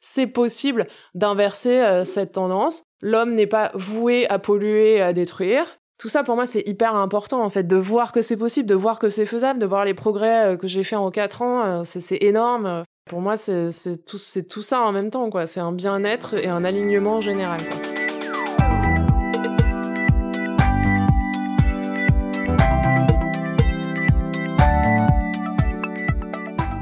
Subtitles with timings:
[0.00, 2.82] c'est possible d'inverser euh, cette tendance.
[3.00, 5.78] L'homme n'est pas voué à polluer à détruire.
[5.98, 8.74] Tout ça, pour moi, c'est hyper important, en fait, de voir que c'est possible, de
[8.74, 11.64] voir que c'est faisable, de voir les progrès euh, que j'ai fait en quatre ans.
[11.64, 12.84] Euh, c'est énorme.
[13.10, 13.70] Pour moi, c'est
[14.04, 15.46] tout, ça en même temps, quoi.
[15.46, 17.58] C'est un bien-être et un alignement général.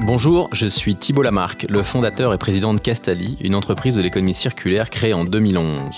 [0.06, 4.36] Bonjour, je suis Thibault Lamarck, le fondateur et président de Castali, une entreprise de l'économie
[4.36, 5.96] circulaire créée en 2011.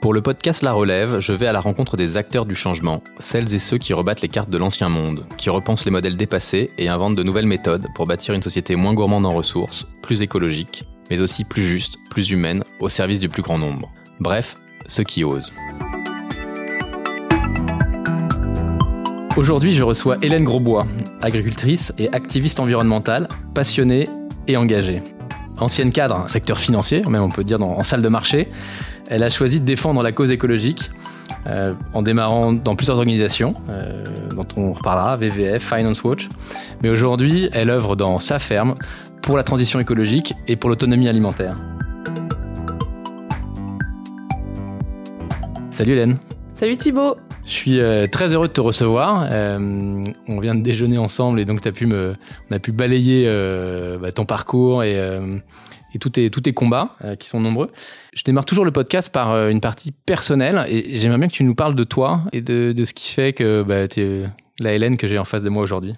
[0.00, 3.52] Pour le podcast La Relève, je vais à la rencontre des acteurs du changement, celles
[3.52, 6.88] et ceux qui rebattent les cartes de l'ancien monde, qui repensent les modèles dépassés et
[6.88, 11.20] inventent de nouvelles méthodes pour bâtir une société moins gourmande en ressources, plus écologique, mais
[11.20, 13.90] aussi plus juste, plus humaine, au service du plus grand nombre.
[14.20, 14.56] Bref,
[14.86, 15.52] ceux qui osent.
[19.36, 20.86] Aujourd'hui, je reçois Hélène Grosbois,
[21.22, 24.08] agricultrice et activiste environnementale, passionnée
[24.48, 25.02] et engagée.
[25.58, 28.48] Ancienne cadre, secteur financier, même on peut dire en salle de marché,
[29.08, 30.90] elle a choisi de défendre la cause écologique
[31.46, 34.04] euh, en démarrant dans plusieurs organisations, euh,
[34.34, 36.28] dont on reparlera, VVF, Finance Watch.
[36.82, 38.74] Mais aujourd'hui, elle œuvre dans sa ferme
[39.22, 41.56] pour la transition écologique et pour l'autonomie alimentaire.
[45.70, 46.18] Salut Hélène.
[46.52, 47.16] Salut Thibaut.
[47.44, 49.26] Je suis euh, très heureux de te recevoir.
[49.30, 52.14] Euh, on vient de déjeuner ensemble et donc as pu me,
[52.50, 54.96] on a pu balayer euh, bah, ton parcours et,
[55.94, 57.70] et tous tes, tous combats qui sont nombreux.
[58.14, 61.54] Je démarre toujours le podcast par une partie personnelle et j'aimerais bien que tu nous
[61.54, 64.22] parles de toi et de, de ce qui fait que bah, tu es
[64.60, 65.94] la Hélène que j'ai en face de moi aujourd'hui.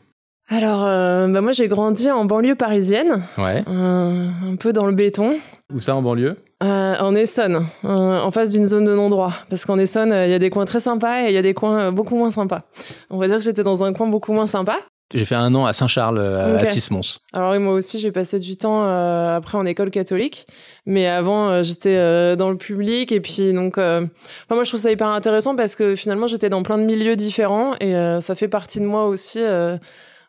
[0.49, 0.83] Alors,
[1.31, 3.65] bah moi j'ai grandi en banlieue parisienne, ouais.
[3.67, 5.37] un peu dans le béton.
[5.73, 6.37] Où ça en banlieue?
[6.63, 9.35] Euh, En Essonne, euh, en face d'une zone de non-droit.
[9.51, 11.55] Parce qu'en Essonne, il y a des coins très sympas et il y a des
[11.55, 12.63] coins euh, beaucoup moins sympas.
[13.11, 14.77] On va dire que j'étais dans un coin beaucoup moins sympa.
[15.13, 17.19] J'ai fait un an à Saint-Charles, à Tismons.
[17.35, 20.47] Alors oui, moi aussi, j'ai passé du temps après en école catholique,
[20.87, 24.09] mais avant, j'étais dans le public et puis donc, enfin,
[24.49, 27.75] moi, je trouve ça hyper intéressant parce que finalement, j'étais dans plein de milieux différents
[27.79, 29.41] et ça fait partie de moi aussi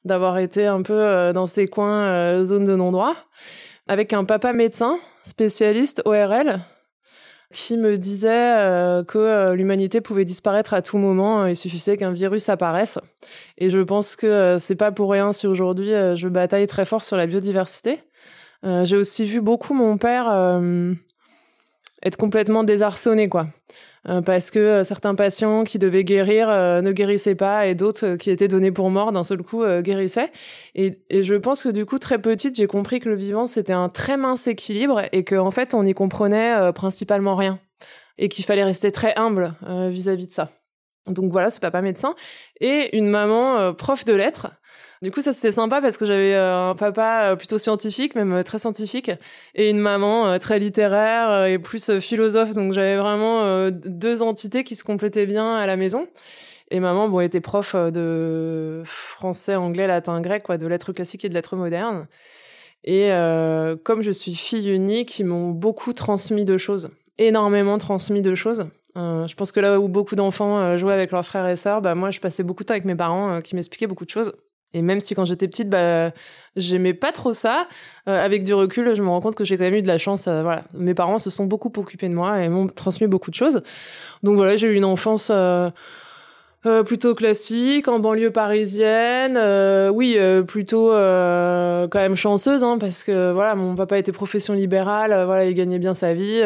[0.05, 3.15] d'avoir été un peu dans ces coins zone de non-droit
[3.87, 6.61] avec un papa médecin spécialiste ORL
[7.53, 12.11] qui me disait euh, que euh, l'humanité pouvait disparaître à tout moment, il suffisait qu'un
[12.11, 12.99] virus apparaisse.
[13.57, 17.03] Et je pense que euh, c'est pas pour rien si aujourd'hui je bataille très fort
[17.03, 17.99] sur la biodiversité.
[18.83, 20.31] J'ai aussi vu beaucoup mon père
[22.01, 23.47] être complètement désarçonné, quoi.
[24.09, 28.17] Euh, parce que euh, certains patients qui devaient guérir euh, ne guérissaient pas et d'autres
[28.17, 30.31] qui étaient donnés pour morts d'un seul coup guérissaient.
[30.75, 33.73] Et, et, je pense que du coup, très petite, j'ai compris que le vivant, c'était
[33.73, 37.59] un très mince équilibre et qu'en en fait, on n'y comprenait principalement rien
[38.17, 40.49] et qu'il fallait rester très humble vis-à-vis -vis de ça.
[41.07, 42.13] Donc voilà, ce papa médecin
[42.59, 44.51] et une maman prof de lettres
[45.03, 48.31] du coup, ça c'était sympa parce que j'avais euh, un papa euh, plutôt scientifique, même
[48.31, 49.11] euh, très scientifique,
[49.53, 52.53] et une maman très littéraire et plus philosophe.
[52.53, 56.07] Donc j'avais vraiment deux entités qui se complétaient bien à la maison.
[56.71, 61.29] Et maman, bon, était prof de français, anglais, latin, grec, quoi, de lettres classiques et
[61.29, 62.07] de lettres modernes.
[62.85, 63.09] Et
[63.83, 68.67] comme je suis fille unique, ils m'ont beaucoup transmis de choses, énormément transmis de choses.
[68.95, 72.09] je pense que là où beaucoup d'enfants jouaient avec leurs frères et sœurs, bah moi
[72.09, 74.33] je passais beaucoup de temps avec mes parents qui m'expliquaient beaucoup de choses.
[74.73, 76.11] Et même si quand j'étais petite, bah,
[76.55, 77.67] j'aimais pas trop ça,
[78.07, 79.97] euh, avec du recul, je me rends compte que j'ai quand même eu de la
[79.97, 80.27] chance.
[80.27, 83.35] Euh, voilà, mes parents se sont beaucoup occupés de moi et m'ont transmis beaucoup de
[83.35, 83.61] choses.
[84.23, 85.69] Donc voilà, j'ai eu une enfance euh,
[86.85, 89.37] plutôt classique, en banlieue parisienne.
[89.91, 90.17] oui,
[90.47, 95.53] plutôt quand même chanceuse, hein, parce que voilà, mon papa était profession libérale, voilà, il
[95.55, 96.41] gagnait bien sa vie,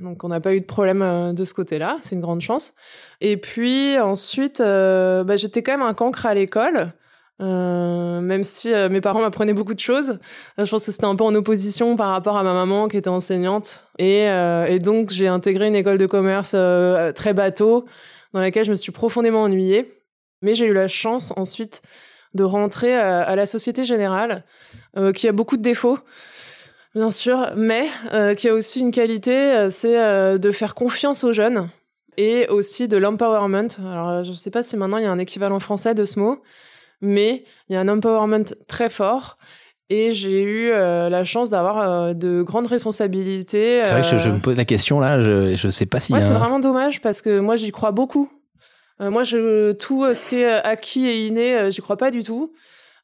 [0.00, 1.98] donc on n'a pas eu de problème de ce côté-là.
[2.00, 2.72] C'est une grande chance.
[3.20, 6.94] Et puis ensuite, bah, j'étais quand même un cancre à l'école.
[7.40, 10.18] Euh, même si euh, mes parents m'apprenaient beaucoup de choses,
[10.58, 12.98] euh, je pense que c'était un peu en opposition par rapport à ma maman qui
[12.98, 13.86] était enseignante.
[13.98, 16.56] Et, et donc j'ai intégré une école de commerce
[17.14, 17.84] très bateau
[18.32, 19.92] dans laquelle je me suis profondément ennuyée.
[20.42, 21.82] Mais j'ai eu la chance ensuite
[22.32, 24.44] de rentrer à la Société Générale,
[25.14, 25.98] qui a beaucoup de défauts,
[26.94, 27.88] bien sûr, mais
[28.38, 31.68] qui a aussi une qualité, c'est de faire confiance aux jeunes
[32.16, 33.68] et aussi de l'empowerment.
[33.80, 36.18] Alors je ne sais pas si maintenant il y a un équivalent français de ce
[36.18, 36.40] mot
[37.00, 39.38] mais il y a un empowerment très fort.
[39.92, 43.82] Et j'ai eu euh, la chance d'avoir euh, de grandes responsabilités.
[43.84, 46.12] C'est vrai que je, me pose la question là, je ne sais pas si.
[46.12, 48.30] Ouais, c'est vraiment dommage parce que moi j'y crois beaucoup.
[49.00, 52.52] Euh, moi, je, tout ce qui est acquis et inné, j'y crois pas du tout.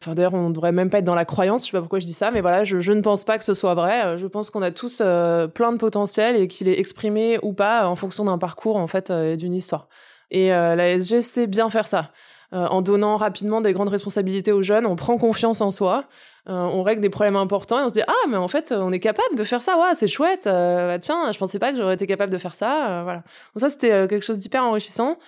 [0.00, 1.62] Enfin, d'ailleurs, on devrait même pas être dans la croyance.
[1.62, 3.44] Je sais pas pourquoi je dis ça, mais voilà, je, je ne pense pas que
[3.44, 4.16] ce soit vrai.
[4.18, 7.96] Je pense qu'on a tous plein de potentiel et qu'il est exprimé ou pas en
[7.96, 9.88] fonction d'un parcours en fait et d'une histoire.
[10.30, 12.12] Et la SG sait bien faire ça.
[12.52, 16.04] En donnant rapidement des grandes responsabilités aux jeunes, on prend confiance en soi,
[16.46, 19.00] on règle des problèmes importants et on se dit ah mais en fait on est
[19.00, 22.06] capable de faire ça, ouais c'est chouette, bah, tiens je pensais pas que j'aurais été
[22.06, 23.24] capable de faire ça, voilà.
[23.54, 25.18] Donc ça c'était quelque chose d'hyper enrichissant.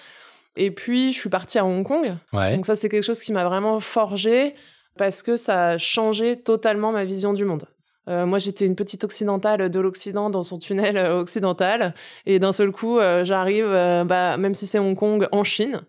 [0.57, 3.45] Et puis je suis partie à Hong Kong, donc ça c'est quelque chose qui m'a
[3.45, 4.55] vraiment forgé
[4.97, 7.65] parce que ça a changé totalement ma vision du monde.
[8.09, 11.95] Euh, moi, j'étais une petite occidentale de l'Occident dans son tunnel euh, occidental,
[12.27, 15.83] et d'un seul coup, euh, j'arrive, bah, même si c'est Hong Kong, en Chine.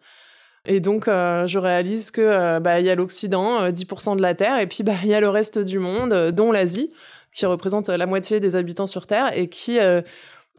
[0.65, 4.67] Et donc, je réalise que bah il y a l'Occident, 10% de la Terre, et
[4.67, 6.91] puis bah il y a le reste du monde, dont l'Asie,
[7.33, 9.79] qui représente la moitié des habitants sur Terre et qui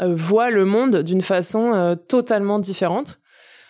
[0.01, 3.19] voit le monde d'une façon totalement différente.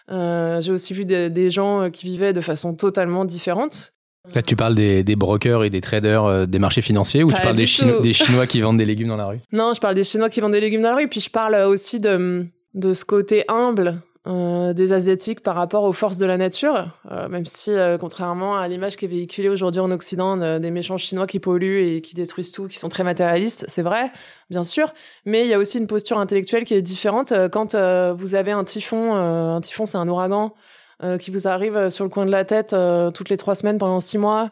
[0.08, 3.92] J'ai aussi vu des gens qui vivaient de façon totalement différente.
[4.34, 7.56] Là, tu parles des, brokers et des traders euh, des marchés financiers ou tu parles
[7.56, 7.66] des,
[8.02, 9.38] des, Chinois qui vendent des légumes dans la rue?
[9.52, 11.08] Non, je parle des Chinois qui vendent des légumes dans la rue.
[11.08, 15.92] Puis je parle aussi de, de ce côté humble euh, des Asiatiques par rapport aux
[15.92, 16.88] forces de la nature.
[17.10, 21.26] Euh, même si, contrairement à l'image qui est véhiculée aujourd'hui en Occident des méchants Chinois
[21.26, 24.10] qui polluent et qui détruisent tout, qui sont très matérialistes, c'est vrai,
[24.50, 24.92] bien sûr.
[25.24, 27.32] Mais il y a aussi une posture intellectuelle qui est différente.
[27.50, 27.74] Quand
[28.14, 30.54] vous avez un typhon, un typhon c'est un ouragan,
[31.02, 33.54] euh, qui vous arrive euh, sur le coin de la tête euh, toutes les trois
[33.54, 34.50] semaines pendant six mois,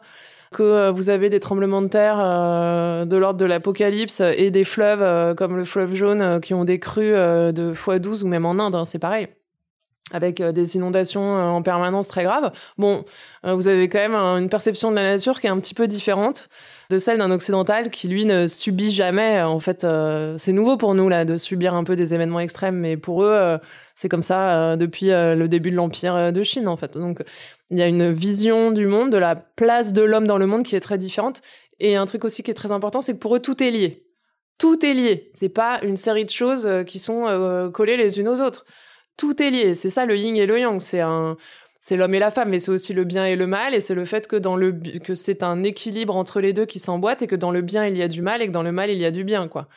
[0.51, 5.55] que vous avez des tremblements de terre de l'ordre de l'apocalypse et des fleuves comme
[5.55, 8.97] le fleuve jaune qui ont des crues de x12 ou même en Inde, hein, c'est
[8.97, 9.27] pareil
[10.11, 12.51] avec des inondations en permanence très graves.
[12.77, 13.05] Bon,
[13.43, 16.49] vous avez quand même une perception de la nature qui est un petit peu différente
[16.89, 19.41] de celle d'un occidental qui lui ne subit jamais.
[19.41, 19.85] En fait,
[20.37, 23.59] c'est nouveau pour nous là de subir un peu des événements extrêmes, mais pour eux,
[23.99, 26.97] c'est comme ça euh, depuis euh, le début de l'empire euh, de Chine en fait.
[26.97, 27.21] Donc
[27.69, 30.63] il y a une vision du monde, de la place de l'homme dans le monde
[30.63, 31.41] qui est très différente.
[31.81, 34.05] Et un truc aussi qui est très important, c'est que pour eux tout est lié.
[34.57, 35.31] Tout est lié.
[35.33, 38.65] C'est pas une série de choses qui sont collées les unes aux autres.
[39.19, 39.75] Tout est lié.
[39.75, 40.79] C'est ça le yin et le yang.
[40.79, 41.37] C'est un
[41.81, 43.95] c'est l'homme et la femme, mais c'est aussi le bien et le mal, et c'est
[43.95, 47.27] le fait que dans le que c'est un équilibre entre les deux qui s'emboîte, et
[47.27, 48.97] que dans le bien il y a du mal, et que dans le mal il
[48.97, 49.69] y a du bien, quoi.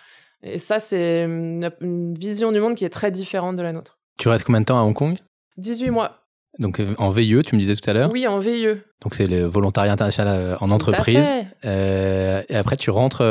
[0.43, 3.99] Et ça, c'est une vision du monde qui est très différente de la nôtre.
[4.19, 5.17] Tu restes combien de temps à Hong Kong?
[5.59, 6.22] 18 mois.
[6.59, 8.67] Donc euh, en VIE, tu me disais tout à l'heure Oui, en VIE.
[9.03, 11.27] Donc c'est le volontariat international euh, en entreprise.
[11.65, 13.23] Euh, et après tu rentres,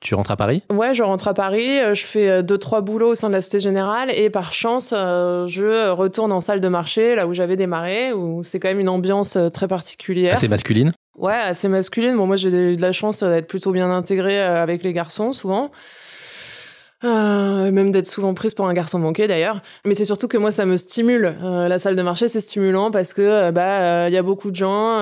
[0.00, 0.62] tu rentres à Paris?
[0.70, 1.78] Ouais, je rentre à Paris.
[1.94, 5.90] Je fais deux trois boulots au sein de la Cité Générale et par chance, je
[5.90, 9.38] retourne en salle de marché, là où j'avais démarré, où c'est quand même une ambiance
[9.52, 10.34] très particulière.
[10.34, 10.92] Assez masculine?
[11.16, 12.16] Ouais, assez masculine.
[12.16, 15.70] Bon, moi j'ai eu de la chance d'être plutôt bien intégrée avec les garçons souvent.
[17.04, 19.60] Euh, même d'être souvent prise pour un garçon manqué d'ailleurs.
[19.84, 21.36] Mais c'est surtout que moi ça me stimule.
[21.42, 24.50] Euh, la salle de marché c'est stimulant parce que euh, bah il y a beaucoup
[24.50, 24.94] de gens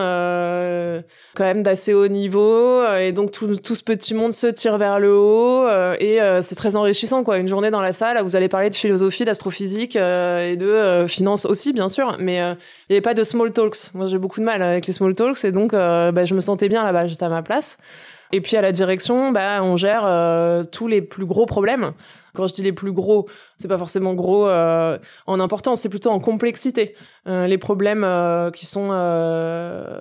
[1.35, 4.99] quand même d'assez haut niveau et donc tout, tout, ce petit monde se tire vers
[4.99, 5.69] le haut
[6.01, 7.39] et c'est très enrichissant quoi.
[7.39, 11.73] Une journée dans la salle vous allez parler de philosophie, d'astrophysique et de finance aussi
[11.73, 13.95] bien sûr, mais il n'y avait pas de small talks.
[13.95, 16.69] Moi j'ai beaucoup de mal avec les small talks et donc bah, je me sentais
[16.69, 17.79] bien là-bas, j'étais à ma place.
[18.35, 21.93] Et puis à la direction, bah, on gère euh, tous les plus gros problèmes.
[22.35, 24.97] Quand je dis les plus gros, c'est pas forcément gros euh,
[25.27, 26.95] en importance, c'est plutôt en complexité.
[27.29, 28.07] Euh, les problèmes
[28.55, 28.89] qui sont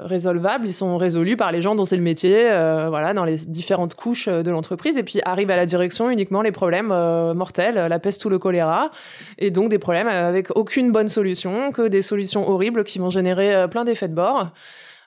[0.06, 2.44] résolvables, ils sont résolus par les gens dont c'est le métier,
[2.88, 4.96] voilà, dans les différentes couches de l'entreprise.
[4.98, 6.88] Et puis arrivent à la direction uniquement les problèmes
[7.34, 8.92] mortels, la peste ou le choléra,
[9.38, 13.68] et donc des problèmes avec aucune bonne solution, que des solutions horribles qui vont générer
[13.70, 14.52] plein d'effets de bord.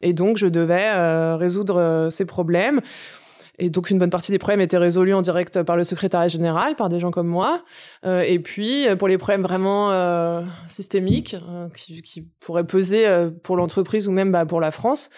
[0.04, 2.80] Et donc, je devais euh, résoudre euh, ces problèmes.
[3.56, 6.74] Et donc une bonne partie des problèmes étaient résolus en direct par le secrétariat général,
[6.74, 7.62] par des gens comme moi.
[8.04, 11.36] Euh, et puis pour les problèmes vraiment euh, systémiques
[11.72, 13.06] qui, qui, pourraient peser
[13.44, 15.08] pour l'entreprise ou même bah, pour la France,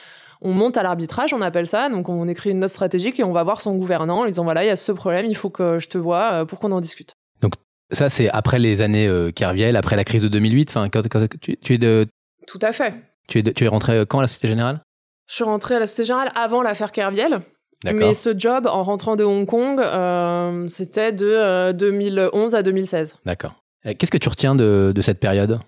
[0.42, 1.88] on monte à l'arbitrage, on appelle ça.
[1.88, 4.64] Donc on écrit une note stratégique et on va voir son gouvernant en disant voilà
[4.64, 7.14] il y a ce problème, il faut que je te vois pour qu'on en discute.
[7.40, 7.54] Donc
[7.90, 10.68] ça c'est après les années Kerviel, après la crise de 2008.
[10.68, 11.00] Enfin quand,
[11.40, 12.04] tu, tu es de
[12.46, 12.92] tout à fait.
[13.26, 14.80] Tu es, tu es rentré quand à la Cité Générale?
[15.28, 17.40] Je suis rentré à la Cité Générale avant l'affaire Kerviel.
[17.84, 23.16] Mais ce job, en rentrant de Hong Kong, euh, c'était de 2011 euh, à 2016.
[23.26, 23.54] D'accord.
[23.98, 25.60] Qu'est-ce que tu retiens de, de cette période?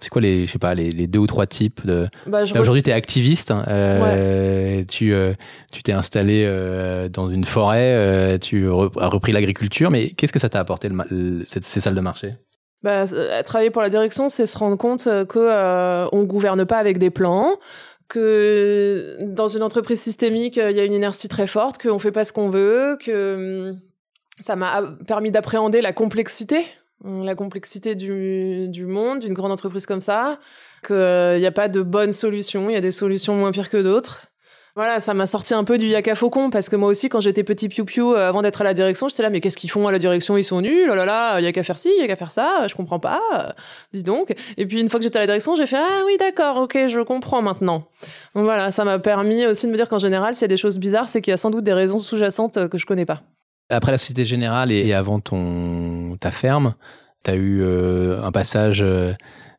[0.00, 2.06] C'est quoi les, je sais pas, les, les, deux ou trois types de.
[2.26, 3.50] Bah, aujourd'hui, tu es activiste.
[3.50, 5.32] Hein, euh, Tu euh,
[5.72, 8.38] tu t'es installé euh, dans une forêt.
[8.40, 9.90] tu as repris l'agriculture.
[9.90, 12.34] Mais qu'est-ce que ça t'a apporté le, cette, ces salles de marché?
[12.86, 16.78] Bah, euh, travailler pour la direction, c'est se rendre compte euh, que euh, gouverne pas
[16.78, 17.56] avec des plans,
[18.06, 22.22] que dans une entreprise systémique, il y a une inertie très forte, qu'on fait pas
[22.22, 23.80] ce qu'on veut, que hum,
[24.38, 26.64] ça m'a permis d'appréhender la complexité,
[27.04, 30.38] la complexité du, monde d'une grande entreprise comme ça,
[30.86, 33.82] qu'il n'y a pas de bonne solution, il y a des solutions moins pires que
[33.82, 34.28] d'autres.
[34.76, 37.44] Voilà, ça m'a sorti un peu du yaka faucon parce que moi aussi, quand j'étais
[37.44, 39.88] petit piou piou euh, avant d'être à la direction, j'étais là, mais qu'est-ce qu'ils font
[39.88, 40.36] à la direction?
[40.36, 42.30] Ils sont nuls, oh là là, y a qu'à faire ci, y a qu'à faire
[42.30, 43.48] ça, je comprends pas, euh,
[43.94, 44.34] dis donc.
[44.58, 46.76] Et puis une fois que j'étais à la direction, j'ai fait ah oui d'accord, ok,
[46.88, 47.88] je comprends maintenant.
[48.34, 50.58] Donc voilà, ça m'a permis aussi de me dire qu'en général, s'il y a des
[50.58, 53.06] choses bizarres, c'est qu'il y a sans doute des raisons sous-jacentes euh, que je connais
[53.06, 53.22] pas.
[53.70, 56.74] Après la Société Générale et avant ton ta ferme,
[57.24, 59.14] tu as eu un passage euh,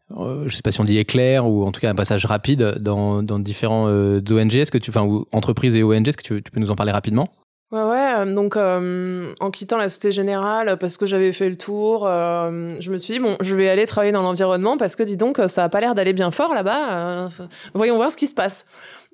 [0.09, 3.23] je sais pas si on dit éclair ou en tout cas un passage rapide dans,
[3.23, 4.55] dans différents euh, ONG.
[4.55, 7.29] Est-ce que tu, enfin, entreprises et ONG, est-ce que tu, peux nous en parler rapidement?
[7.71, 8.13] Ouais, ouais.
[8.19, 12.97] Euh, donc, en quittant la Société Générale, parce que j'avais fait le tour, je me
[12.97, 15.69] suis dit bon, je vais aller travailler dans l'environnement parce que dis donc, ça a
[15.69, 17.29] pas l'air d'aller bien fort là-bas.
[17.73, 18.65] voyons voir ce qui se passe.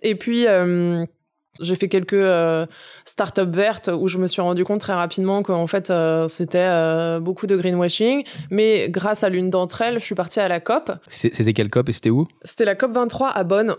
[0.01, 0.45] Et puis
[1.60, 2.65] j'ai fait quelques euh,
[3.05, 7.19] startups vertes où je me suis rendu compte très rapidement qu'en fait euh, c'était euh,
[7.19, 10.91] beaucoup de greenwashing, mais grâce à l'une d'entre elles, je suis partie à la COP.
[11.07, 12.27] C'était quelle COP et c'était où?
[12.43, 13.75] C'était la COP 23 à Bonn.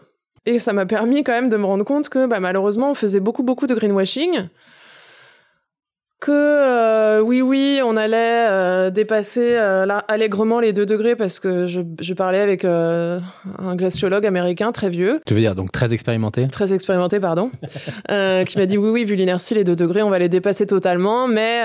[0.46, 3.20] Et ça m'a permis quand même de me rendre compte que bah, malheureusement on faisait
[3.20, 4.48] beaucoup beaucoup de greenwashing
[6.24, 11.66] que euh, oui oui on allait euh, dépasser euh, allègrement les 2 degrés parce que
[11.66, 13.20] je, je parlais avec un
[13.74, 15.20] glaciologue américain très vieux.
[15.26, 16.48] Tu veux dire donc très expérimenté?
[16.48, 17.50] Très expérimenté pardon,
[18.08, 21.28] qui m'a dit oui oui vu l'inertie les 2 degrés on va les dépasser totalement
[21.28, 21.62] mais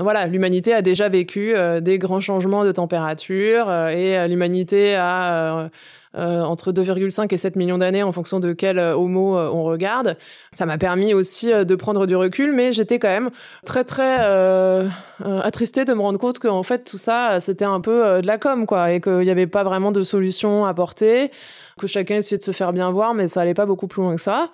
[0.00, 5.70] voilà l'humanité a déjà vécu des grands changements de température et l'humanité a
[6.16, 9.62] euh, entre 2,5 et 7 millions d'années en fonction de quel euh, homo euh, on
[9.62, 10.16] regarde.
[10.52, 13.30] Ça m'a permis aussi de prendre du recul, mais j'étais quand même
[13.64, 14.88] très très euh,
[15.20, 18.66] attristée de me rendre compte qu'en fait tout ça c'était un peu de la com
[18.66, 21.30] quoi et qu'il n'y avait pas vraiment de solution à porter,
[21.78, 24.16] que chacun essayait de se faire bien voir, mais ça allait pas beaucoup plus loin
[24.16, 24.50] que ça.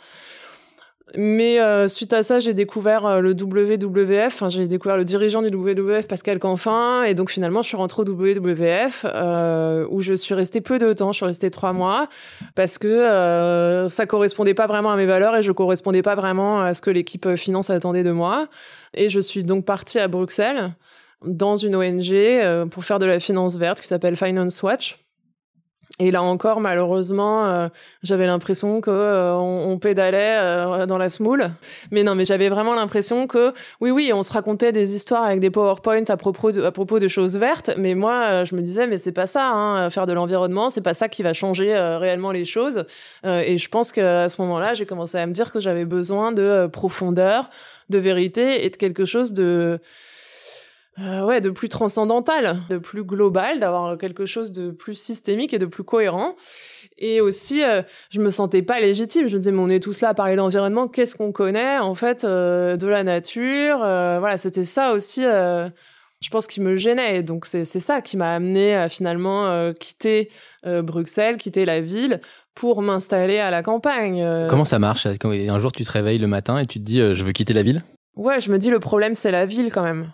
[1.14, 4.42] Mais euh, suite à ça, j'ai découvert euh, le WWF.
[4.48, 8.04] j'ai découvert le dirigeant du WWF, Pascal Canfin, et donc finalement, je suis rentrée au
[8.04, 11.12] WWF euh, où je suis restée peu de temps.
[11.12, 12.08] Je suis restée trois mois
[12.56, 16.60] parce que euh, ça correspondait pas vraiment à mes valeurs et je correspondais pas vraiment
[16.60, 18.48] à ce que l'équipe finance attendait de moi.
[18.92, 20.74] Et je suis donc partie à Bruxelles
[21.24, 25.05] dans une ONG pour faire de la finance verte qui s'appelle Finance Watch
[25.98, 27.68] et là encore, malheureusement, euh,
[28.02, 31.50] j'avais l'impression que euh, on, pédalait euh, dans la smoule.
[31.90, 35.40] Mais non, mais j'avais vraiment l'impression que oui, oui, on se racontait des histoires avec
[35.40, 37.70] des PowerPoint à propos de, à propos de choses vertes.
[37.78, 40.94] Mais moi, je me disais, mais c'est pas ça, hein, faire de l'environnement, c'est pas
[40.94, 42.84] ça qui va changer réellement les choses.
[43.24, 46.68] et je pense qu'à ce moment-là, j'ai commencé à me dire que j'avais besoin de
[46.70, 47.48] profondeur,
[47.88, 49.80] de vérité et de quelque chose de
[50.98, 55.58] euh, ouais, de plus transcendantal, de plus global, d'avoir quelque chose de plus systémique et
[55.58, 56.36] de plus cohérent.
[56.98, 59.28] Et aussi, euh, je me sentais pas légitime.
[59.28, 60.88] Je me disais, mais on est tous là à parler d'environnement.
[60.88, 65.20] Qu'est-ce qu'on connaît en fait euh, de la nature Voilà, c'était ça aussi.
[65.22, 67.22] je pense qui me gênait.
[67.22, 70.30] donc c'est c'est ça qui m'a amené à finalement quitter
[70.64, 72.22] Bruxelles, quitter la ville
[72.54, 74.26] pour m'installer à la campagne.
[74.48, 75.06] Comment ça marche?
[75.06, 77.62] Un jour, tu te réveilles le matin et tu te dis, je veux quitter la
[77.62, 77.82] ville?
[78.16, 80.10] Ouais, je me dis le problème c'est la ville quand même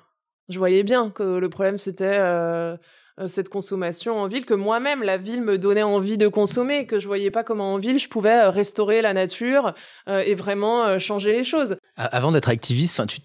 [0.49, 2.77] je voyais bien que le problème c'était euh,
[3.21, 7.01] euh, cette consommation en ville, que moi-même la ville me donnait envie de consommer, que
[7.01, 9.75] je voyais pas comment en ville je pouvais euh, restaurer la nature
[10.09, 11.77] et vraiment changer les choses.
[11.97, 13.21] Avant d'être activiste, enfin tu,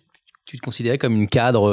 [0.46, 1.72] tu te considérais comme une cadre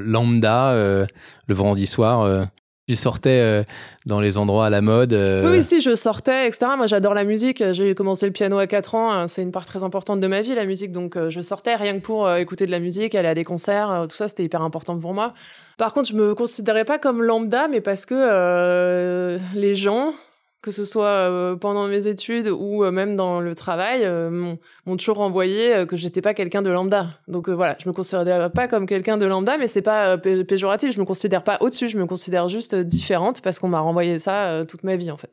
[0.00, 2.46] lambda le vendredi soir
[2.88, 3.64] tu sortais euh,
[4.06, 5.50] dans les endroits à la mode euh...
[5.50, 6.66] Oui, si, je sortais, etc.
[6.76, 7.62] Moi, j'adore la musique.
[7.72, 9.28] J'ai commencé le piano à 4 ans.
[9.28, 10.92] C'est une part très importante de ma vie, la musique.
[10.92, 14.06] Donc, euh, je sortais rien que pour écouter de la musique, aller à des concerts.
[14.08, 15.34] tout ça, c'était hyper important pour moi.
[15.78, 20.14] Par contre, je me considérais pas comme lambda, mais parce que les gens,
[20.62, 24.96] que ce soit euh, pendant mes études ou euh, même dans le travail, euh, m'ont
[24.96, 27.20] toujours renvoyé que j'étais pas quelqu'un de lambda.
[27.28, 30.92] Donc voilà, je me considère pas comme quelqu'un de lambda, mais c'est pas péjoratif.
[30.92, 34.64] Je me considère pas au-dessus, je me considère juste différente parce qu'on m'a renvoyé ça
[34.66, 35.30] toute ma vie en fait.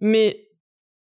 [0.00, 0.46] Mais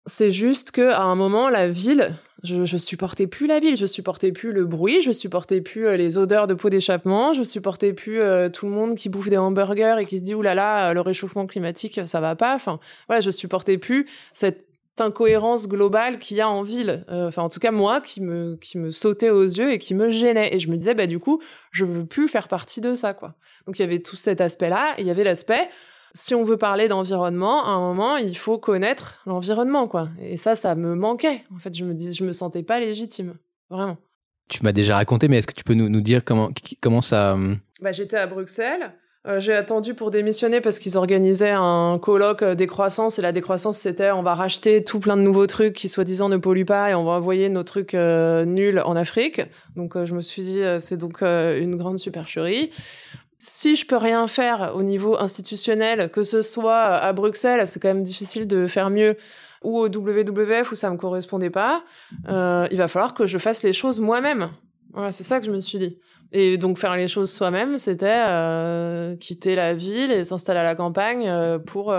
[0.07, 4.33] c'est juste que à un moment, la ville, je, supportais plus la ville, je supportais
[4.33, 8.21] plus le bruit, je supportais plus euh, les odeurs de peau d'échappement, je supportais plus
[8.21, 10.95] euh, tout le monde qui bouffe des hamburgers et qui se dit oulala, là là,
[10.95, 12.55] le réchauffement climatique, ça va pas.
[12.55, 14.67] Enfin, voilà, je supportais plus cette
[15.01, 17.05] incohérence globale qu'il y a en ville.
[17.11, 19.95] Euh, enfin, en tout cas, moi, qui me, qui me sautait aux yeux et qui
[19.95, 20.55] me gênait.
[20.55, 23.35] Et je me disais, bah, du coup, je veux plus faire partie de ça, quoi.
[23.67, 24.95] Donc, il y avait tout cet aspect-là.
[24.99, 25.69] Il y avait l'aspect,
[26.15, 30.09] si on veut parler d'environnement, à un moment, il faut connaître l'environnement, quoi.
[30.21, 31.45] Et ça, ça me manquait.
[31.55, 33.35] En fait, je me dis, je me sentais pas légitime,
[33.69, 33.97] vraiment.
[34.49, 36.51] Tu m'as déjà raconté, mais est-ce que tu peux nous, nous dire comment,
[36.81, 38.93] comment ça euh, Bah, j'étais à Bruxelles.
[39.29, 43.77] Euh, j'ai attendu pour démissionner parce qu'ils organisaient un colloque euh, décroissance et la décroissance
[43.77, 46.95] c'était on va racheter tout plein de nouveaux trucs qui soi-disant ne polluent pas et
[46.95, 49.43] on va envoyer nos trucs nuls en Afrique.
[49.77, 52.71] Donc je me suis dit c'est donc une grande supercherie
[53.41, 57.89] si je peux rien faire au niveau institutionnel, que ce soit à Bruxelles, c'est quand
[57.89, 59.17] même difficile de faire mieux.
[59.65, 61.83] ou au WWF où ça me correspondait pas,
[62.29, 64.51] euh, il va falloir que je fasse les choses moi-même.
[64.93, 65.99] Voilà, c'est ça que je me suis dit.
[66.33, 70.75] Et donc faire les choses soi-même, c'était euh, quitter la ville et s'installer à la
[70.77, 71.93] campagne euh, pour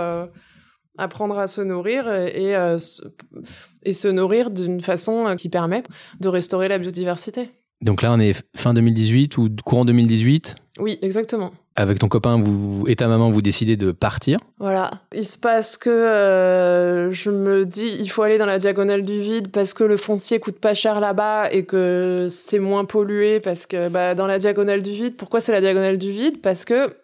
[0.98, 5.82] apprendre à se nourrir et, se- nourrir d'une façon qui permet
[6.20, 7.50] de restaurer la biodiversité.
[7.80, 10.56] Donc là, on est fin 2018 ou courant 2018.
[10.78, 11.52] Oui, exactement.
[11.76, 14.38] Avec ton copain vous, et ta maman, vous décidez de partir.
[14.58, 14.90] Voilà.
[15.14, 19.20] Il se passe que euh, je me dis il faut aller dans la diagonale du
[19.20, 23.66] vide parce que le foncier coûte pas cher là-bas et que c'est moins pollué parce
[23.66, 26.40] que bah, dans la diagonale du vide, pourquoi c'est la diagonale du vide?
[26.40, 26.94] Parce que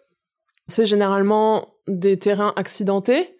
[0.67, 3.35] c'est généralement des terrains accidentés.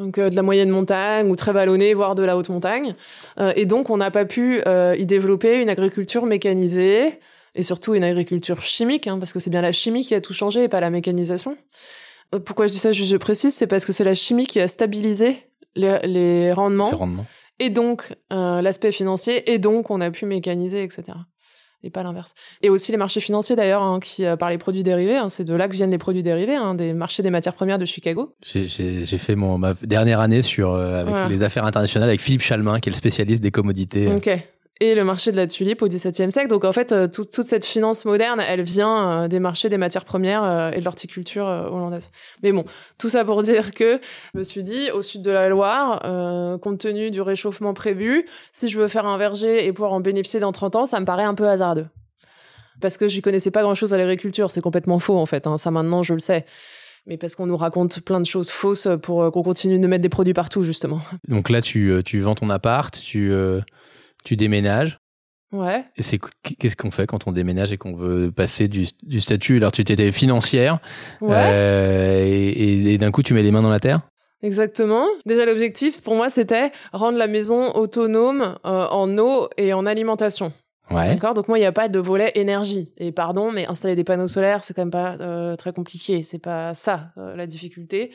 [0.00, 2.94] Donc euh, de la moyenne montagne ou très vallonnée, voire de la haute montagne.
[3.38, 7.20] Euh, et donc on n'a pas pu euh, y développer une agriculture mécanisée
[7.54, 10.34] et surtout une agriculture chimique, hein, parce que c'est bien la chimie qui a tout
[10.34, 11.56] changé et pas la mécanisation.
[12.34, 14.60] Euh, Pourquoi je dis ça, je, je précise, c'est parce que c'est la chimie qui
[14.60, 15.38] a stabilisé
[15.76, 17.26] les, les rendements Les rendements.
[17.58, 21.02] et donc euh, l'aspect financier et donc on a pu mécaniser, etc.
[21.82, 22.34] Et pas l'inverse.
[22.60, 25.44] Et aussi les marchés financiers d'ailleurs, hein, qui euh, par les produits dérivés, hein, c'est
[25.44, 28.34] de là que viennent les produits dérivés, des marchés des matières premières de Chicago.
[28.42, 28.66] J'ai-
[29.16, 31.28] fait mon, ma dernière année sur, euh, avec Voilà.
[31.30, 34.08] les affaires internationales avec Philippe Chalmin, qui est le spécialiste des commodités.
[34.08, 34.28] Ok.
[34.82, 36.48] Et le marché de la tulipe au XVIIe siècle.
[36.48, 39.76] Donc en fait, euh, tout- toute cette finance moderne, elle vient euh, des marchés des
[39.76, 42.10] matières premières euh, et de l'horticulture hollandaise.
[42.42, 42.64] Mais bon,
[42.96, 44.00] tout ça pour dire que
[44.32, 46.00] je me suis dit, au sud de la Loire,
[46.60, 50.40] compte tenu du réchauffement prévu, si je veux faire un verger et pouvoir en bénéficier
[50.40, 51.86] dans 30 ans, ça me paraît un peu hasardeux.
[52.80, 55.46] Parce que j'y connaissais pas grand-chose à l'agriculture, c'est complètement faux en fait.
[55.46, 55.58] hein.
[55.58, 56.46] Ça maintenant, je le sais.
[57.06, 60.08] Mais parce qu'on nous raconte plein de choses fausses pour qu'on continue de mettre des
[60.08, 61.00] produits partout, justement.
[61.28, 63.30] Donc là, tu, vends ton appart, tu,
[64.24, 64.98] tu déménages.
[65.52, 65.84] Ouais.
[65.96, 66.20] Et c'est
[66.58, 69.56] qu'est-ce qu'on fait quand on déménage et qu'on veut passer du, du statut?
[69.56, 70.78] Alors tu étais financière
[71.20, 71.34] Ouais.
[71.36, 73.98] euh, et, et- et d'un coup tu mets les mains dans la terre?
[74.42, 75.04] Exactement.
[75.26, 80.52] Déjà, l'objectif pour moi, c'était rendre la maison autonome euh, en eau et en alimentation.
[80.90, 81.14] Ouais.
[81.14, 81.34] D'accord?
[81.34, 82.92] Donc moi, il n'y a pas de volet énergie.
[82.96, 86.22] Et pardon, mais installer des panneaux solaires, c'est quand même pas euh, très compliqué.
[86.22, 88.12] C'est pas ça euh, la difficulté.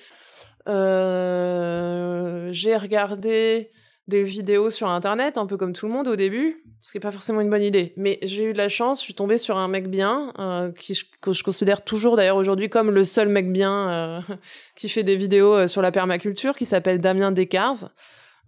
[2.52, 3.70] J'ai regardé
[4.08, 7.02] des vidéos sur Internet, un peu comme tout le monde au début, ce qui est
[7.02, 7.94] pas forcément une bonne idée.
[7.98, 10.94] Mais j'ai eu de la chance, je suis tombée sur un mec bien, euh, qui
[10.94, 14.20] je- que je considère toujours d'ailleurs aujourd'hui comme le seul mec bien euh,
[14.76, 17.86] qui fait des vidéos euh, sur la permaculture, qui s'appelle Damien Descartes.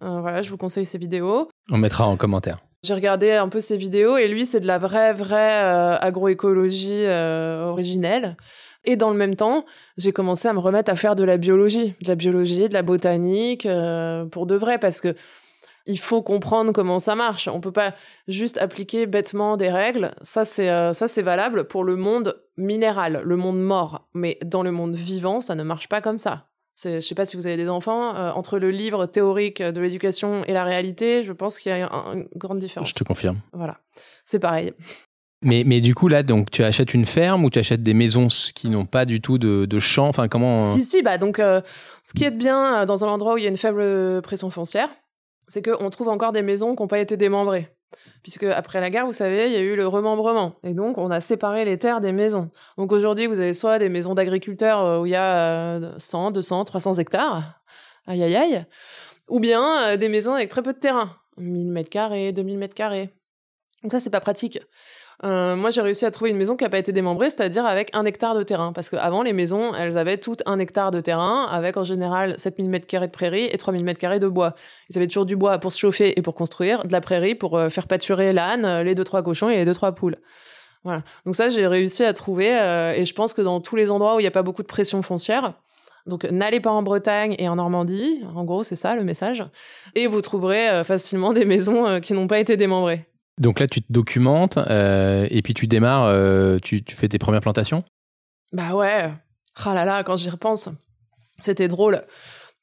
[0.04, 1.50] Euh, voilà, je vous conseille ses vidéos.
[1.72, 2.60] On mettra en commentaire.
[2.84, 8.38] J'ai regardé un peu ses vidéos et lui, c'est de la vraie, vraie agroécologie originelle.
[8.86, 9.66] Et dans le même temps,
[9.98, 12.84] j'ai commencé à me remettre à faire de la biologie, de la biologie, de la
[12.84, 13.68] botanique,
[14.32, 15.16] pour de vrai, parce que
[15.88, 17.48] il faut comprendre comment ça marche.
[17.48, 17.94] On peut pas
[18.28, 20.12] juste appliquer bêtement des règles.
[20.22, 24.08] Ça, c'est euh, ça, c'est valable pour le monde minéral, le monde mort.
[24.14, 26.48] Mais dans le monde vivant, ça ne marche pas comme ça.
[26.84, 30.44] Je sais pas si vous avez des enfants, euh, entre le livre théorique de l'éducation
[30.46, 32.90] et la réalité, je pense qu'il y a un- une grande différence.
[32.90, 33.38] Je te confirme.
[33.52, 33.80] Voilà,
[34.26, 34.74] c'est pareil.
[35.44, 38.28] Mais, mais du coup là, donc tu achètes une ferme ou tu achètes des maisons
[38.56, 40.08] qui n'ont pas du tout de, de champs.
[40.08, 41.62] Enfin comment Si, si, bah donc, euh,
[42.04, 44.50] ce qui est bien euh, dans un endroit où il y a une faible pression
[44.50, 44.90] foncière,
[45.48, 47.70] c'est qu'on trouve encore des maisons qui n'ont pas été démembrées.
[48.24, 50.56] Puisque après la guerre, vous savez, il y a eu le remembrement.
[50.64, 52.52] Et donc, on a séparé les terres des maisons.
[52.78, 56.32] Donc aujourd'hui, vous avez soit des maisons d'agriculteurs euh, où il y a euh, 100,
[56.32, 57.62] 200, 300 hectares.
[58.06, 58.66] Aïe, aïe, aïe.
[59.30, 61.16] Ou bien euh, des maisons avec très peu de terrain.
[61.38, 63.14] 1000 mètres carrés, 2000 mètres carrés.
[63.84, 64.60] Donc ça, c'est pas pratique.
[65.24, 67.90] Euh, moi, j'ai réussi à trouver une maison qui n'a pas été démembrée, c'est-à-dire avec
[67.94, 68.72] un hectare de terrain.
[68.72, 72.70] Parce qu'avant, les maisons, elles avaient toutes un hectare de terrain, avec en général 7000
[72.70, 74.54] mètres carrés de prairie et 3000 mètres carrés de bois.
[74.90, 77.58] Ils avaient toujours du bois pour se chauffer et pour construire, de la prairie pour
[77.58, 80.18] euh, faire pâturer l'âne, euh, les deux trois cochons et les deux trois poules.
[80.84, 81.02] Voilà.
[81.26, 82.48] Donc ça, j'ai réussi à trouver,
[82.96, 84.68] et je pense que dans tous les endroits où il n'y a pas beaucoup de
[84.68, 85.56] pression foncière,
[86.06, 89.44] donc n'allez pas en Bretagne et en Normandie, en gros, c'est ça le message,
[89.96, 93.06] et vous trouverez facilement des maisons qui n'ont pas été démembrées.
[93.40, 97.42] Donc là tu te documentes euh, et puis tu démarres, euh, tu, fais tes premières
[97.42, 97.84] plantations?
[98.52, 99.12] Bah ouais.
[99.64, 100.70] Ah là là, quand j'y repense,
[101.40, 102.04] c'était drôle.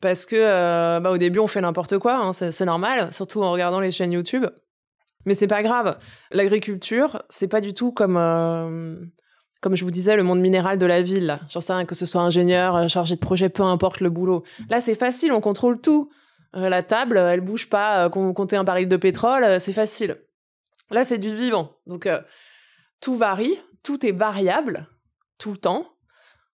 [0.00, 3.52] Parce que euh, bah au début, on fait n'importe quoi, hein, c'est normal, surtout en
[3.52, 4.46] regardant les chaînes YouTube.
[5.26, 5.96] Mais c'est pas grave.
[6.32, 8.14] L'agriculture, c'est pas du tout comme,
[9.62, 11.38] comme je vous disais, le monde minéral de la ville.
[11.48, 14.44] J'en sais rien, que ce soit ingénieur, chargé de projet, peu importe le boulot.
[14.68, 16.10] Là, c'est facile, on contrôle tout.
[16.52, 20.18] La table, elle bouge pas, compter un baril de pétrole, c'est facile.
[20.90, 21.76] Là, c'est du vivant.
[21.86, 22.20] Donc, euh,
[23.00, 24.88] tout varie, tout est variable,
[25.38, 25.93] tout le temps.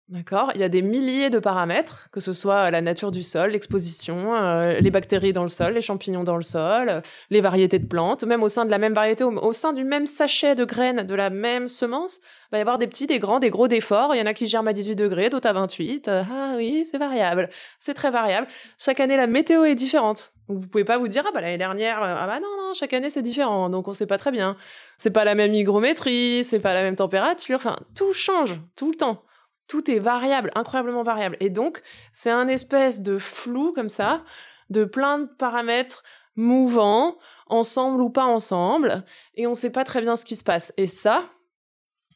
[0.07, 3.51] D'accord Il y a des milliers de paramètres, que ce soit la nature du sol,
[3.51, 7.79] l'exposition, euh, les bactéries dans le sol, les champignons dans le sol, euh, les variétés
[7.79, 10.63] de plantes, même au sein de la même variété, au, sein du même sachet de
[10.63, 13.67] graines, de la même semence, il va y avoir des petits, des grands, des gros,
[13.67, 14.13] des forts.
[14.13, 16.07] Il y en a qui germent à 18 degrés, d'autres à 28.
[16.07, 17.49] Euh, ah oui, c'est variable.
[17.79, 18.45] C'est très variable.
[18.77, 20.33] Chaque année, la météo est différente.
[20.47, 22.73] Donc vous pouvez pas vous dire ah bah l'année dernière euh, ah bah non non
[22.75, 24.55] chaque année c'est différent donc on sait pas très bien.
[24.99, 28.95] C'est pas la même hygrométrie, c'est pas la même température, enfin tout change tout le
[28.95, 29.23] temps.
[29.67, 31.37] Tout est variable, incroyablement variable.
[31.39, 31.81] Et donc
[32.13, 34.23] c'est un espèce de flou comme ça,
[34.69, 36.03] de plein de paramètres
[36.35, 39.03] mouvants, ensemble ou pas ensemble,
[39.35, 40.73] et on sait pas très bien ce qui se passe.
[40.77, 41.29] Et ça,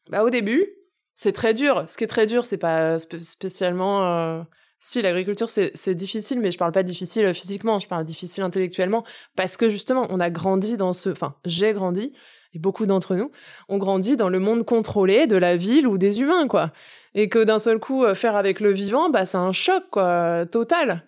[0.09, 0.67] bah au début,
[1.15, 1.85] c'est très dur.
[1.87, 4.41] Ce qui est très dur, c'est pas spécialement euh,
[4.79, 9.03] si l'agriculture c'est difficile, mais je parle pas difficile physiquement, je parle difficile intellectuellement,
[9.35, 12.13] parce que justement on a grandi dans ce, enfin j'ai grandi
[12.53, 13.31] et beaucoup d'entre nous
[13.67, 16.71] ont grandi dans le monde contrôlé de la ville ou des humains quoi,
[17.13, 20.45] et que d'un seul coup euh, faire avec le vivant, bah c'est un choc quoi
[20.45, 21.05] total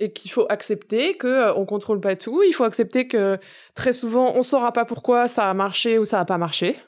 [0.00, 3.38] et qu'il faut accepter que euh, on contrôle pas tout, il faut accepter que
[3.74, 6.78] très souvent on saura pas pourquoi ça a marché ou ça a pas marché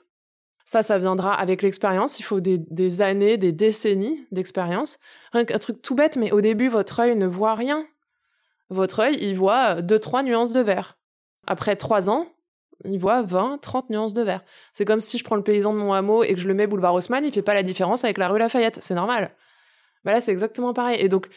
[0.70, 2.20] ça, ça viendra avec l'expérience.
[2.20, 5.00] Il faut des, années, des décennies d'expérience.
[5.32, 7.84] Un, truc tout bête, mais au début, votre œil ne voit rien.
[8.68, 10.96] Votre œil, il voit deux, trois nuances de vert.
[11.48, 12.28] Après trois ans,
[12.84, 14.42] il voit 20, 30 nuances de vert.
[14.72, 16.66] C'est comme si je prends le paysan de mon hameau et que je le mets
[16.66, 18.78] boulevard Haussmann, il fait pas la différence avec la rue Lafayette.
[18.80, 19.32] C'est normal.
[20.04, 20.98] Bah là, c'est exactement pareil.
[21.00, 21.28] Et donc,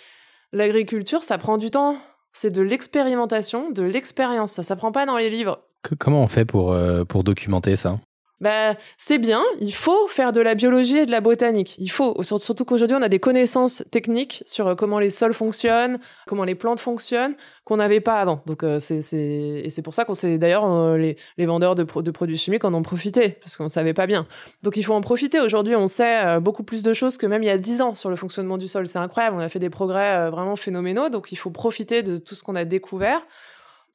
[0.52, 1.98] l'agriculture, ça prend du temps.
[2.32, 4.54] C'est de l'expérimentation, de l'expérience.
[4.54, 5.60] Ça s'apprend pas dans les livres.
[6.00, 8.00] comment on fait pour, euh, pour documenter ça?
[8.44, 11.76] Bah, c'est bien, il faut faire de la biologie et de la botanique.
[11.80, 15.98] Il faut, surtout qu'aujourd'hui, on a des connaissances techniques sur euh, comment les sols fonctionnent,
[16.28, 18.44] comment les plantes fonctionnent, qu'on n'avait pas avant.
[18.46, 21.84] Donc, euh, c'est, et c'est pour ça qu'on sait, d'ailleurs, euh, les, les, vendeurs de,
[21.84, 24.28] produits chimiques en ont profité, parce qu'on ne savait pas bien.
[24.62, 25.40] Donc, il faut en profiter.
[25.40, 28.10] Aujourd'hui, on sait beaucoup plus de choses que même il y a dix ans sur
[28.10, 28.88] le fonctionnement du sol.
[28.88, 29.38] C'est incroyable.
[29.38, 31.08] On a fait des progrès vraiment phénoménaux.
[31.08, 33.22] Donc, il faut profiter de tout ce qu'on a découvert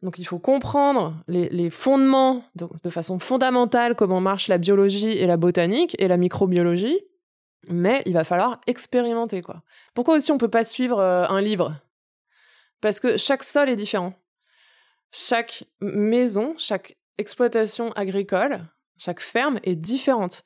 [0.03, 5.37] donc il faut comprendre les, fondements de, façon fondamentale comment marche la biologie et la
[5.37, 7.01] botanique et la microbiologie,
[7.69, 9.63] mais il va falloir expérimenter quoi.
[9.95, 11.75] Pourquoi aussi on peut pas suivre euh, un livre?
[12.81, 14.15] Parce que chaque sol est différent.
[15.11, 18.61] Chaque maison, chaque exploitation agricole,
[18.99, 20.45] chaque ferme est différente.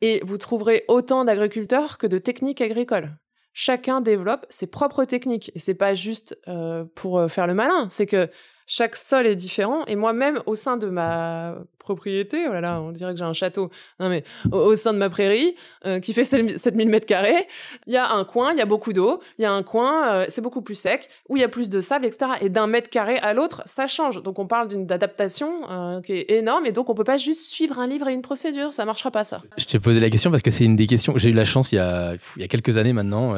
[0.00, 3.16] Et vous trouverez autant d'agriculteurs que de techniques agricoles
[3.54, 5.50] chacun développe ses propres techniques.
[5.54, 8.28] Et c'est pas juste euh, pour euh, faire le malin, c'est que
[8.66, 13.12] chaque sol est différent et moi-même au sein de ma propriété, oh là on dirait
[13.12, 16.88] que j'ai un château, non mais au, sein de ma prairie euh, qui fait 7000
[16.88, 17.46] mètres carrés,
[17.86, 20.08] il y a un coin, il y a beaucoup d'eau, il y a un coin,
[20.08, 22.32] euh, c'est beaucoup plus sec, où il y a plus de sable, etc.
[22.40, 24.22] Et d'un mètre carré à l'autre, ça change.
[24.22, 27.42] Donc on parle d'une adaptation euh, qui est énorme et donc on peut pas juste
[27.50, 29.42] suivre un livre et une procédure, ça marchera pas ça.
[29.58, 31.70] Je t'ai posé la question parce que c'est une des questions, j'ai eu la chance
[31.72, 32.16] il y a,
[32.48, 33.34] quelques années maintenant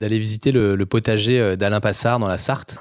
[0.00, 2.78] d'aller visiter le potager d'Alain Passard dans la Sarthe.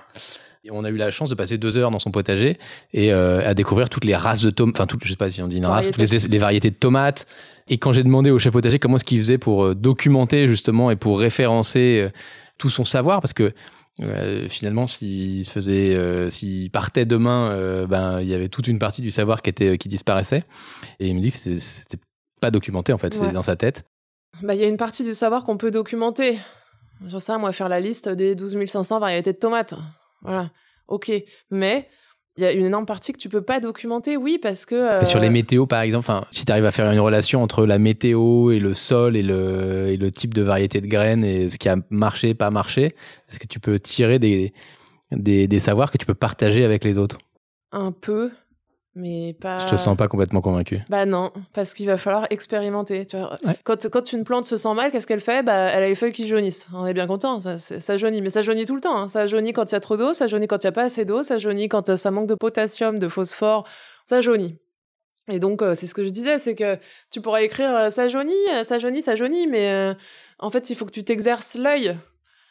[0.72, 2.58] On a eu la chance de passer deux heures dans son potager
[2.94, 5.42] et euh, à découvrir toutes les races de tomates, enfin, toutes, je sais pas si
[5.42, 7.26] on dit une race, toutes les, variétés de tomates.
[7.68, 10.92] Et quand j'ai demandé au chef potager comment est-ce qu'il faisait pour euh, documenter justement
[10.92, 12.10] et pour référencer euh,
[12.58, 13.54] tout son savoir, parce que
[14.48, 19.42] finalement, s'il faisait, s'il partait demain, ben il y avait toute une partie du savoir
[19.42, 20.46] qui était qui disparaissait.
[21.02, 21.98] Et il me dit que c'était
[22.40, 23.84] pas documenté en fait, c'est dans sa tête.
[24.42, 26.40] Bah il y a une partie du savoir qu'on peut documenter.
[27.08, 29.74] J'en sais, moi, faire la liste des 12 500 variétés de tomates.
[30.22, 30.52] Voilà.
[30.88, 31.12] Ok.
[31.52, 31.88] Mais
[32.38, 35.06] il y a une énorme partie que tu peux pas documenter, oui, parce que.
[35.06, 37.80] Sur les euh, météos, par exemple, si tu arrives à faire une relation entre la
[37.80, 41.58] météo et le sol et le, et le type de variété de graines et ce
[41.58, 42.96] qui a marché, pas marché,
[43.30, 44.54] est-ce que tu peux tirer des,
[45.12, 47.18] des, des savoirs que tu peux partager avec les autres?
[47.72, 48.32] Un peu
[48.96, 49.56] mais pas.
[49.56, 50.82] Je te sens pas complètement convaincu.
[50.90, 53.06] Bah non, parce qu'il va falloir expérimenter.
[53.06, 53.38] Tu vois.
[53.64, 55.44] Quand, quand une plante se sent mal, qu'est-ce qu'elle fait?
[55.44, 56.68] Bah elle a les feuilles qui jaunissent.
[56.74, 58.98] On est bien content, ça, ça jaunit, mais ça jaunit tout le temps.
[58.98, 59.08] Hein.
[59.08, 60.84] Ça jaunit quand il y a trop d'eau, ça jaunit quand il y a pas
[60.84, 63.68] assez d'eau, ça jaunit quand euh, ça manque de potassium, de phosphore,
[64.06, 64.58] ça jaunit.
[65.32, 66.78] Et donc euh, c'est ce que je disais, c'est que
[67.12, 69.96] tu pourrais écrire euh, ça jaunit, ça jaunit, ça jaunit, mais
[70.40, 71.98] en fait il faut que tu t'exerces l'œil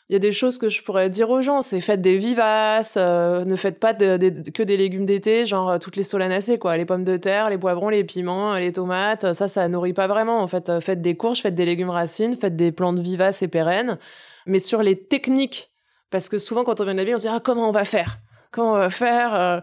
[0.09, 2.94] il y a des choses que je pourrais dire aux gens, c'est faites des vivaces,
[2.97, 6.87] euh, ne faites pas que des légumes d'été, genre euh, toutes les solanacées quoi, les
[6.87, 10.49] pommes de terre, les poivrons, les piments, les tomates, ça ça nourrit pas vraiment en
[10.49, 10.71] fait.
[10.71, 13.99] Euh, faites des courges, faites des légumes racines, faites des plantes vivaces et pérennes,
[14.47, 15.73] mais sur les techniques
[16.11, 17.73] parce que souvent quand on vient de la vie, on se dit ah comment on
[17.73, 18.18] va faire?
[18.51, 19.61] Comment on va faire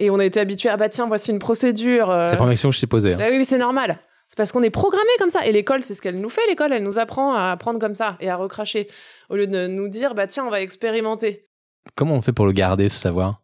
[0.00, 2.08] Et on a été habitué ah bah tiens, voici une procédure.
[2.08, 3.14] C'est la première question que je t'ai posée.
[3.14, 3.18] Hein.
[3.18, 4.00] Bah oui, c'est normal.
[4.36, 5.46] C'est parce qu'on est programmé comme ça.
[5.46, 6.46] Et l'école, c'est ce qu'elle nous fait.
[6.46, 8.86] L'école, elle nous apprend à apprendre comme ça et à recracher.
[9.30, 11.48] Au lieu de nous dire, bah tiens, on va expérimenter.
[11.94, 13.40] Comment on fait pour le garder, ce savoir?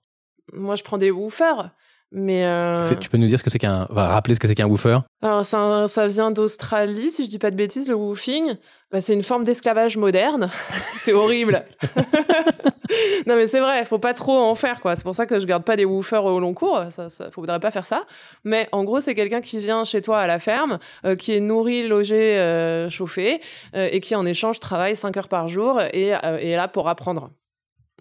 [0.53, 1.71] Moi, je prends des woofers.
[2.15, 2.95] Mais euh...
[3.01, 4.99] tu peux nous dire ce que c'est qu'un, va rappeler ce que c'est qu'un woofer?
[5.23, 8.55] Alors ça, ça vient d'Australie, si je dis pas de bêtises, le woofing.
[8.91, 10.51] Bah, c'est une forme d'esclavage moderne.
[10.99, 11.65] c'est horrible.
[13.27, 14.95] non mais c'est vrai, faut pas trop en faire quoi.
[14.95, 16.85] C'est pour ça que je garde pas des woofers au long cours.
[16.91, 18.05] Ça, ça faudrait pas faire ça.
[18.45, 21.41] Mais en gros, c'est quelqu'un qui vient chez toi à la ferme, euh, qui est
[21.41, 23.41] nourri, logé, euh, chauffé,
[23.75, 27.31] euh, et qui en échange travaille 5 heures par jour et est là pour apprendre.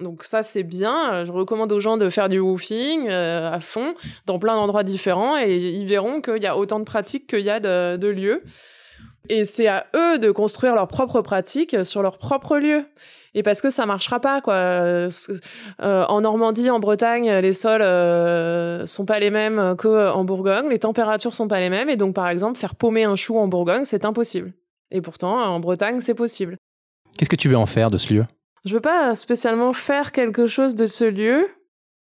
[0.02, 1.26] Donc ça c'est bien.
[1.26, 3.94] Je recommande aux gens de faire du woofing à fond
[4.26, 7.50] dans plein d'endroits différents et ils verront qu'il y a autant de pratiques qu'il y
[7.50, 8.44] a de, lieux.
[9.30, 12.86] Et c'est à eux de construire leurs propres pratiques sur leur propre lieu
[13.34, 14.54] et parce que ça marchera pas quoi.
[14.54, 15.10] Euh,
[15.80, 21.34] en Normandie, en Bretagne, les sols euh, sont pas les mêmes qu'en Bourgogne, les températures
[21.34, 24.06] sont pas les mêmes et donc par exemple faire paumer un chou en Bourgogne, c'est
[24.06, 24.54] impossible.
[24.92, 26.58] Et pourtant en Bretagne, c'est possible.
[27.18, 28.26] Qu'est-ce que tu veux en faire de ce lieu?
[28.66, 31.50] Je veux pas spécialement faire quelque chose de ce lieu.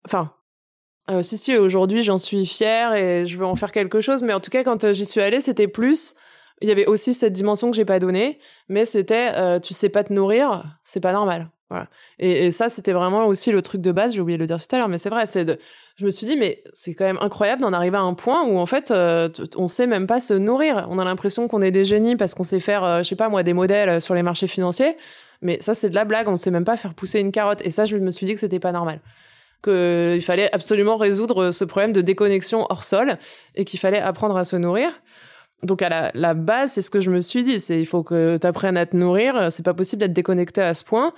[0.06, 0.34] Enfin,
[1.10, 4.34] euh, si si, aujourd'hui j'en suis fière et je veux en faire quelque chose, mais
[4.34, 6.16] en tout cas quand j'y suis allée, c'était plus
[6.62, 9.90] il y avait aussi cette dimension que j'ai pas donnée, mais c'était euh, tu sais
[9.90, 11.50] pas te nourrir, c'est pas normal.
[11.70, 11.88] Voilà.
[12.20, 14.14] Et, ça, c'était vraiment aussi le truc de base.
[14.14, 15.26] J'ai oublié de le dire tout à l'heure, mais c'est vrai.
[15.26, 15.58] C'est de...
[15.96, 18.60] Je me suis dit, mais c'est quand même incroyable d'en arriver à un point où
[18.60, 20.86] en fait, euh, on sait même pas se nourrir.
[20.92, 23.28] On a l'impression qu'on est des génies parce qu'on sait faire, euh, je sais pas
[23.28, 24.96] moi, des modèles sur les marchés financiers.
[25.44, 26.28] Mais ça, c'est de la blague.
[26.28, 27.62] On sait même pas faire pousser une carotte.
[27.64, 29.00] Et ça, je me suis dit que c'était pas normal
[29.64, 33.18] qu'il fallait absolument résoudre ce problème de déconnexion hors sol
[33.56, 34.92] et qu'il fallait apprendre à se nourrir
[35.64, 38.38] donc à la, base, c'est ce que je me suis dit, c'est il faut que
[38.38, 41.14] tu apprennes à te nourrir, c'est pas possible d'être déconnecté à ce point.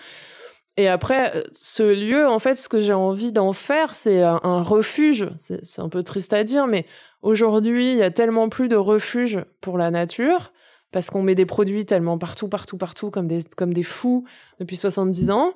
[0.77, 5.29] Et après, ce lieu, en fait, ce que j'ai envie d'en faire, c'est un, refuge.
[5.37, 6.85] C'est un peu triste à dire, mais
[7.21, 10.51] aujourd'hui, il y a tellement plus de refuges pour la nature
[10.95, 14.23] parce qu'on met des produits tellement partout, partout, partout, comme des, comme des fous
[14.61, 15.51] depuis 70 ans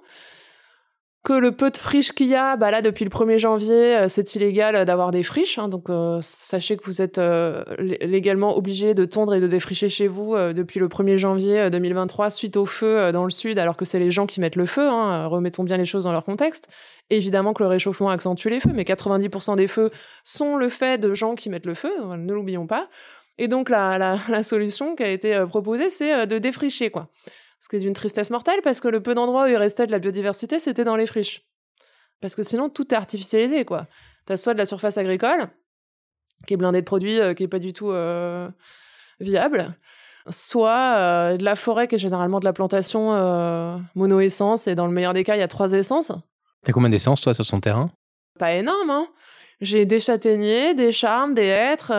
[1.23, 4.07] que le peu de friches qu'il y a, bah là depuis le 1er janvier, euh,
[4.09, 5.57] c'est illégal d'avoir des friches.
[5.57, 9.87] Hein, donc euh, sachez que vous êtes euh, légalement obligé de tondre et de défricher
[9.87, 13.85] chez vous depuis le 1er janvier 2023 suite au feu dans le sud, alors que
[13.85, 14.89] c'est les gens qui mettent le feu.
[14.89, 16.67] Hein, remettons bien les choses dans leur contexte.
[17.09, 19.89] Évidemment que le réchauffement accentue les feux, mais 90% des feux
[20.23, 21.91] sont le fait de gens qui mettent le feu.
[22.17, 22.89] Ne l'oublions pas.
[23.39, 27.09] Et donc la, la, la, solution qui a été proposée, c'est de défricher quoi
[27.59, 29.91] ce qui est d'une tristesse mortelle parce que le peu d'endroits où il restait de
[29.91, 31.45] la biodiversité, c'était dans les friches.
[32.21, 33.85] Parce que sinon, tout est artificialisé, quoi.
[34.25, 35.49] T'as soit de la surface agricole,
[36.45, 38.49] qui est blindée de produits, euh, qui est pas du tout euh,
[39.19, 39.75] viable,
[40.29, 43.11] soit euh, de la forêt, qui est généralement de la plantation
[43.95, 46.11] monoessence, et dans le meilleur des cas, il y a trois essences.
[46.63, 47.89] T'as combien d'essences, toi, sur son terrain?
[48.37, 49.07] Pas énorme, hein.
[49.61, 51.91] J'ai des châtaigniers, des charmes, des hêtres,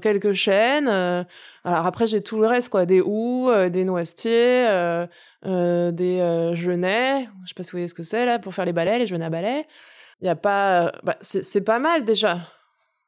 [0.00, 1.26] quelques chênes
[1.64, 2.86] alors après, j'ai tout le reste, quoi.
[2.86, 5.06] Des houx, euh, des noisetiers, euh,
[5.46, 6.18] euh, des
[6.54, 7.28] genêts.
[7.44, 9.06] Je sais pas si vous voyez ce que c'est, là, pour faire les balais, les
[9.06, 9.66] genêts à balais.
[10.20, 10.92] Il y a pas...
[11.04, 12.40] Bah, c'est pas mal, déjà.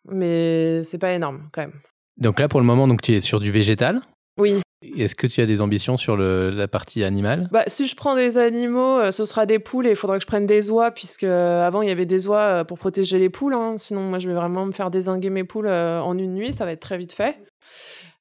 [0.06, 1.80] Mais c'est pas énorme, quand même.
[2.16, 4.00] Donc là, pour le moment, donc, tu es sur du végétal?
[4.38, 4.60] Oui.
[4.98, 7.48] Est-ce que tu as des ambitions sur le, la partie animale?
[7.50, 10.26] Bah, Si je prends des animaux, ce sera des poules et il faudra que je
[10.26, 13.54] prenne des oies, puisque avant il y avait des oies pour protéger les poules.
[13.54, 13.76] Hein.
[13.78, 16.72] Sinon, moi, je vais vraiment me faire désinguer mes poules en une nuit, ça va
[16.72, 17.38] être très vite fait.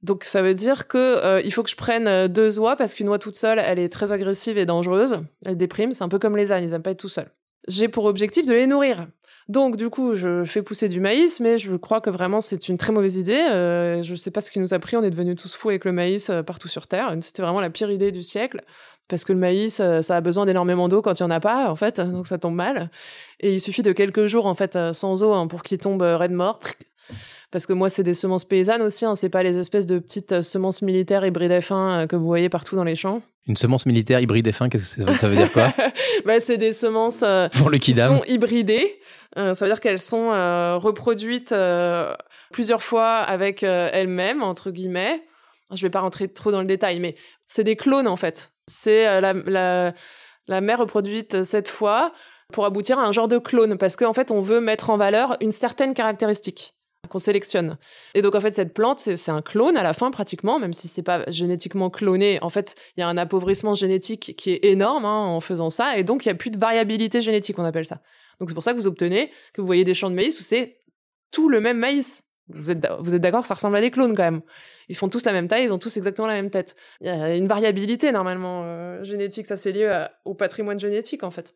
[0.04, 2.94] Donc ça veut dire que euh, il faut que je prenne euh, deux oies parce
[2.94, 5.22] qu'une oie toute seule, elle est très agressive et dangereuse.
[5.46, 7.32] Elle déprime, c'est un peu comme les ânes, ils n'aiment pas être tout seuls.
[7.68, 9.08] J'ai pour objectif de les nourrir.
[9.50, 12.78] Donc du coup, je fais pousser du maïs, mais je crois que vraiment c'est une
[12.78, 13.46] très mauvaise idée.
[13.52, 15.86] Euh, je sais pas ce qui nous a pris, on est devenus tous fous avec
[15.86, 17.14] le maïs euh, partout sur Terre.
[17.22, 18.62] C'était vraiment la pire idée du siècle
[19.10, 21.70] parce que le maïs, ça a besoin d'énormément d'eau quand il y en a pas,
[21.70, 22.90] en fait, donc ça tombe mal.
[23.42, 26.32] Et il suffit de quelques jours en fait sans eau hein, pour qu'il tombe raide
[26.32, 26.62] mort
[27.54, 30.32] parce que moi c'est des semences paysannes aussi, hein, c'est pas les espèces de petites
[30.32, 33.22] euh, semences militaires hybrides F1 euh, que vous voyez partout dans les champs.
[33.46, 35.72] Une semence militaire hybride F1, qu'est-ce que ça veut dire quoi?
[36.26, 37.48] Bah, C'est des semences euh,
[37.80, 39.00] qui sont hybridées.
[39.36, 40.30] ça veut dire qu'elles sont
[40.80, 41.54] reproduites
[42.52, 45.22] plusieurs fois avec elles-mêmes, entre guillemets.
[45.72, 48.54] Je vais pas rentrer trop dans le détail, mais c'est des clones en fait.
[48.68, 49.94] C'est la, la,
[50.48, 52.14] la mère reproduite cette fois
[52.54, 55.36] pour aboutir à un genre de clone, parce qu'en fait on veut mettre en valeur
[55.42, 56.74] une certaine caractéristique
[57.10, 57.78] qu'on sélectionne.
[58.14, 60.88] Et donc en fait cette plante c'est un clone à la fin pratiquement, même si
[60.88, 62.40] c'est pas génétiquement cloné.
[62.42, 65.98] En fait il y a un appauvrissement génétique qui est énorme hein, en faisant ça,
[65.98, 68.02] et donc il y a plus de variabilité génétique on appelle ça.
[68.40, 70.44] Donc c'est pour ça que vous obtenez que vous voyez des champs de maïs où
[70.44, 70.80] c'est
[71.32, 72.24] tout le même maïs.
[72.50, 74.42] Vous êtes, vous êtes d'accord, ça ressemble à des clones quand même.
[74.90, 76.76] Ils font tous la même taille, ils ont tous exactement la même tête.
[77.00, 81.32] Il y a une variabilité normalement euh, génétique, ça c'est lié au patrimoine génétique en
[81.32, 81.56] fait.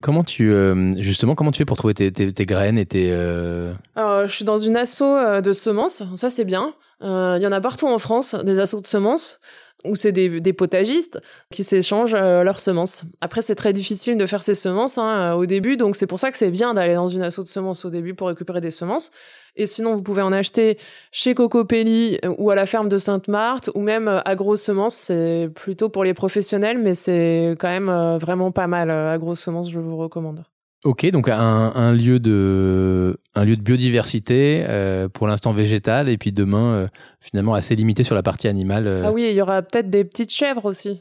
[0.00, 3.72] Comment tu euh, justement comment tu fais pour trouver tes, graines et tes euh...
[3.96, 6.74] Je suis dans une asso euh, de semences, ça c'est bien.
[7.00, 9.40] Il y en a partout en France des assos de semences
[9.84, 11.20] où c'est des, potagistes
[11.52, 13.04] qui s'échangent leurs semences.
[13.20, 16.30] Après, c'est très difficile de faire ces semences hein, au début, donc c'est pour ça
[16.30, 19.12] que c'est bien d'aller dans une asso de semences au début pour récupérer des semences.
[19.58, 20.78] Et sinon, vous pouvez en acheter
[21.10, 24.94] chez Cocopelli euh, ou à la ferme de Sainte-Marthe ou même euh, Agro Semences.
[24.94, 28.90] C'est plutôt pour les professionnels, mais c'est quand même euh, vraiment pas mal.
[28.90, 30.44] Agro Semences, je vous recommande.
[30.84, 34.64] Ok, donc un, lieu de biodiversité
[35.12, 36.88] pour l'instant végétal et puis demain
[37.20, 39.02] finalement assez limité sur la partie animale.
[39.04, 41.00] Ah oui, il y aura peut-être des petites chèvres aussi.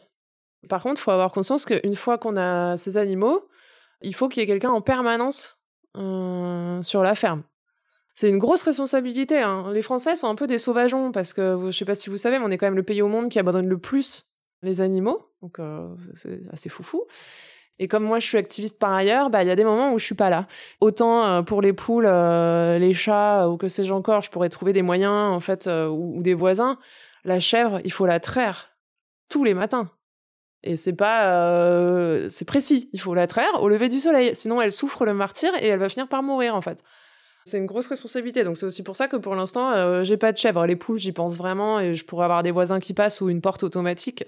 [0.67, 3.47] Par contre, il faut avoir conscience qu'une fois qu'on a ces animaux,
[4.01, 5.59] il faut qu'il y ait quelqu'un en permanence
[5.95, 7.43] euh, sur la ferme.
[8.15, 9.41] C'est une grosse responsabilité.
[9.41, 9.71] Hein.
[9.73, 12.39] Les Français sont un peu des sauvageons parce que je sais pas si vous savez,
[12.39, 14.27] mais on est quand même le pays au monde qui abandonne le plus
[14.63, 17.03] les animaux, donc euh, c'est assez foufou.
[17.79, 19.99] Et comme moi, je suis activiste par ailleurs, bah il y a des moments où
[19.99, 20.47] je suis pas là.
[20.81, 24.73] Autant euh, pour les poules, euh, les chats ou que sais-je encore, je pourrais trouver
[24.73, 26.77] des moyens en fait ou, des voisins.
[27.23, 28.69] La chèvre, il faut la traire
[29.29, 29.91] tous les matins.
[30.63, 32.89] Et c'est pas, c'est précis.
[32.93, 35.79] Il faut la traire au lever du soleil, sinon elle souffre le martyr et elle
[35.79, 36.83] va finir par mourir en fait.
[37.47, 38.43] C'est une grosse responsabilité.
[38.43, 40.65] Donc c'est aussi pour ça que pour l'instant, euh, j'ai pas de chèvre.
[40.65, 43.39] Les poules, j'y pense vraiment et je pourrais avoir des voisins qui passent ou une
[43.39, 44.25] porte automatique.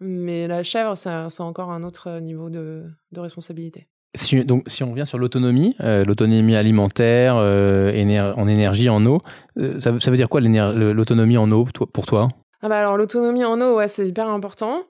[0.00, 3.88] Mais la chèvre, c'est encore un autre niveau de, de responsabilité.
[4.16, 7.92] Si, donc, si on revient sur l'autonomie, euh, l'autonomie alimentaire, euh,
[8.36, 9.22] en énergie, en eau,
[9.58, 12.28] euh, ça, ça, veut dire quoi l'autonomie en eau pour toi?
[12.60, 14.84] Ah bah Alors l'autonomie en eau, ouais, c'est hyper important.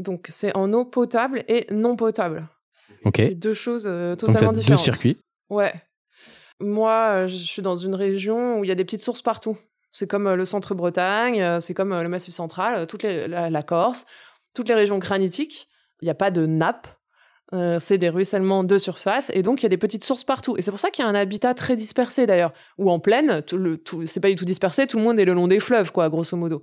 [0.00, 2.48] Donc c'est en eau potable et non potable.
[3.04, 3.16] Ok.
[3.18, 3.84] C'est deux choses
[4.18, 4.66] totalement donc, différentes.
[4.66, 5.18] Deux circuits.
[5.50, 5.72] Ouais.
[6.60, 9.56] Moi, euh, je suis dans une région où il y a des petites sources partout.
[9.90, 14.06] C'est comme euh, le centre-Bretagne, euh, c'est comme le Massif central, toute la, Corse,
[14.54, 15.68] toutes les régions granitiques.
[16.00, 16.88] Il n'y a pas de nappe.
[17.78, 20.62] c'est des ruissellements de surface et donc il y a des petites sources partout et
[20.62, 24.06] c'est pour ça qu'il y a un habitat très dispersé d'ailleurs ou en plaine tout
[24.06, 26.36] c'est pas du tout dispersé tout le monde est le long des fleuves quoi grosso
[26.36, 26.62] modo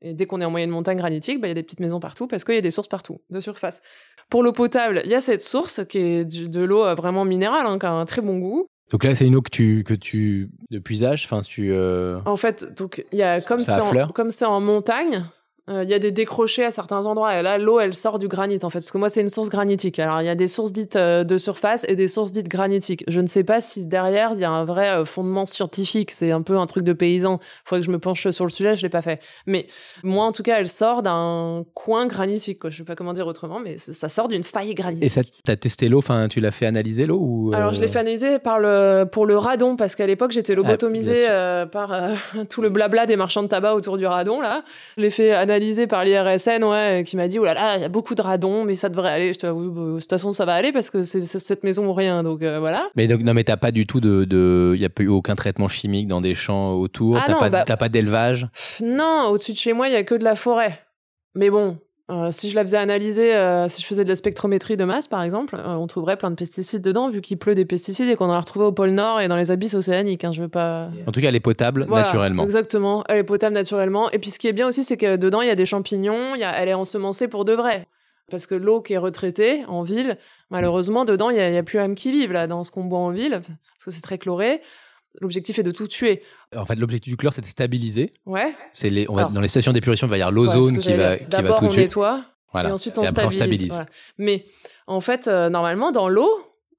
[0.00, 1.98] et dès qu'on est en moyenne montagne granitique bah, il y a des petites maisons
[1.98, 3.82] partout parce qu'il y a des sources partout de surface
[4.30, 7.78] pour l'eau potable il y a cette source qui est de l'eau vraiment minérale hein,
[7.78, 10.50] qui a un très bon goût donc là, c'est une eau que tu, que tu
[10.70, 11.72] de puisage, enfin tu.
[11.72, 15.24] Euh, en fait, donc il y a comme c'est en, comme c'est en montagne,
[15.68, 17.38] euh, il y a des décrochés à certains endroits.
[17.38, 18.78] Et là, l'eau, elle sort du granit, en fait.
[18.78, 19.98] Parce que moi, c'est une source granitique.
[19.98, 23.04] Alors, il y a des sources dites euh, de surface et des sources dites granitiques.
[23.06, 26.10] Je ne sais pas si derrière, il y a un vrai euh, fondement scientifique.
[26.10, 27.38] C'est un peu un truc de paysan.
[27.42, 28.76] Il faudrait que je me penche sur le sujet.
[28.76, 29.20] Je l'ai pas fait.
[29.46, 29.66] Mais
[30.02, 32.60] moi, en tout cas, elle sort d'un coin granitique.
[32.60, 32.70] Quoi.
[32.70, 35.04] Je sais pas comment dire autrement, mais ça sort d'une faille granitique.
[35.04, 35.98] Et ça, t'as testé l'eau?
[35.98, 39.26] Enfin, tu l'as fait analyser l'eau ou Alors, je l'ai fait analyser par le, pour
[39.26, 39.76] le radon.
[39.76, 41.92] Parce qu'à l'époque, j'étais lobotomisée ah, par
[42.48, 44.62] tout le blabla des marchands de tabac autour du radon, là.
[44.96, 47.82] Je l'ai fait analyser par l'IRS scène, ouais, qui m'a dit, oh là là, il
[47.82, 49.32] y a beaucoup de radons, mais ça devrait aller.
[49.32, 52.22] Je bah, de toute façon, ça va aller parce que c'est cette maison ou rien,
[52.22, 52.88] donc euh, voilà.
[52.96, 55.34] Mais donc, non, mais t'as pas du tout de, de, il y a eu aucun
[55.34, 57.16] traitement chimique dans des champs autour?
[57.16, 58.48] Ah t'as pas, bah pas d'élevage?
[58.82, 60.80] Non, au-dessus de chez moi, il y a que de la forêt.
[61.34, 61.78] Mais bon,
[62.10, 65.06] euh, si je la faisais analyser, euh, si je faisais de la spectrométrie de masse,
[65.06, 68.16] par exemple, euh, on trouverait plein de pesticides dedans, vu qu'il pleut des pesticides et
[68.16, 70.24] qu'on en a retrouvé au pôle Nord et dans les abysses océaniques.
[70.24, 70.88] Hein, je veux pas.
[71.06, 72.44] En tout cas, elle est potable naturellement.
[72.44, 74.10] Exactement, elle est potable naturellement.
[74.10, 76.34] Et puis, ce qui est bien aussi, c'est que dedans, il y a des champignons.
[76.34, 76.52] Y a...
[76.58, 77.86] Elle est ensemencée pour de vrai.
[78.30, 80.16] Parce que l'eau qui est retraitée en ville,
[80.50, 83.10] malheureusement, dedans, il y, a, plus âme qui vive là, dans ce qu'on boit en
[83.10, 84.60] ville, parce que c'est très chloré.
[85.20, 86.22] L'objectif est de tout tuer.
[86.56, 88.12] En fait, l'objectif du chlore, c'est de stabiliser.
[88.26, 88.54] Ouais.
[88.72, 91.16] C'est les, on va, dans les stations d'épuration, il va y avoir l'ozone qui va,
[91.16, 93.82] qui va tout D'abord, on nettoie, et ensuite on stabilise.
[94.16, 94.44] Mais
[94.86, 96.30] en fait, euh, normalement, dans l'eau,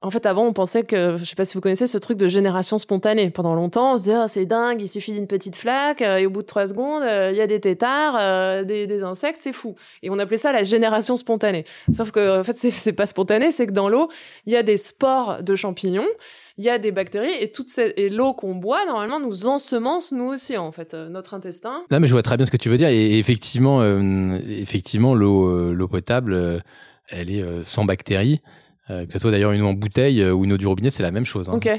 [0.02, 2.30] en fait, avant, on pensait que, je sais pas si vous connaissez ce truc de
[2.30, 3.30] génération spontanée.
[3.32, 6.26] Pendant longtemps, on se disait, ah, c'est dingue, il suffit d'une petite flaque, euh, et
[6.26, 9.52] au bout de trois secondes, euh, il y a des têtards, des, des, insectes, c'est
[9.52, 9.76] fou.
[10.02, 11.66] Et on appelait ça la génération spontanée.
[11.92, 14.10] Sauf que, en fait, c'est pas spontané, c'est que dans l'eau,
[14.46, 16.08] il y a des spores de champignons,
[16.58, 20.56] il y a des bactéries, et toute l'eau qu'on boit, normalement, nous ensemence, nous aussi,
[20.56, 21.84] en fait, notre intestin.
[21.92, 23.84] Non, mais je vois très bien ce que tu veux dire, et, effectivement,
[24.48, 26.64] effectivement, l'eau potable,
[27.10, 28.40] elle est sans bactéries.
[28.90, 30.90] Euh, que ce soit d'ailleurs une eau en bouteille euh, ou une eau du robinet,
[30.90, 31.50] c'est la même chose.
[31.50, 31.54] Hein.
[31.54, 31.70] Ok.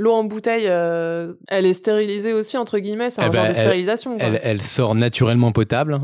[0.00, 3.50] L'eau en bouteille, euh, elle est stérilisée aussi, entre guillemets, c'est un eh genre ben,
[3.50, 4.16] de stérilisation.
[4.20, 6.00] Elle, elle, sort naturellement potable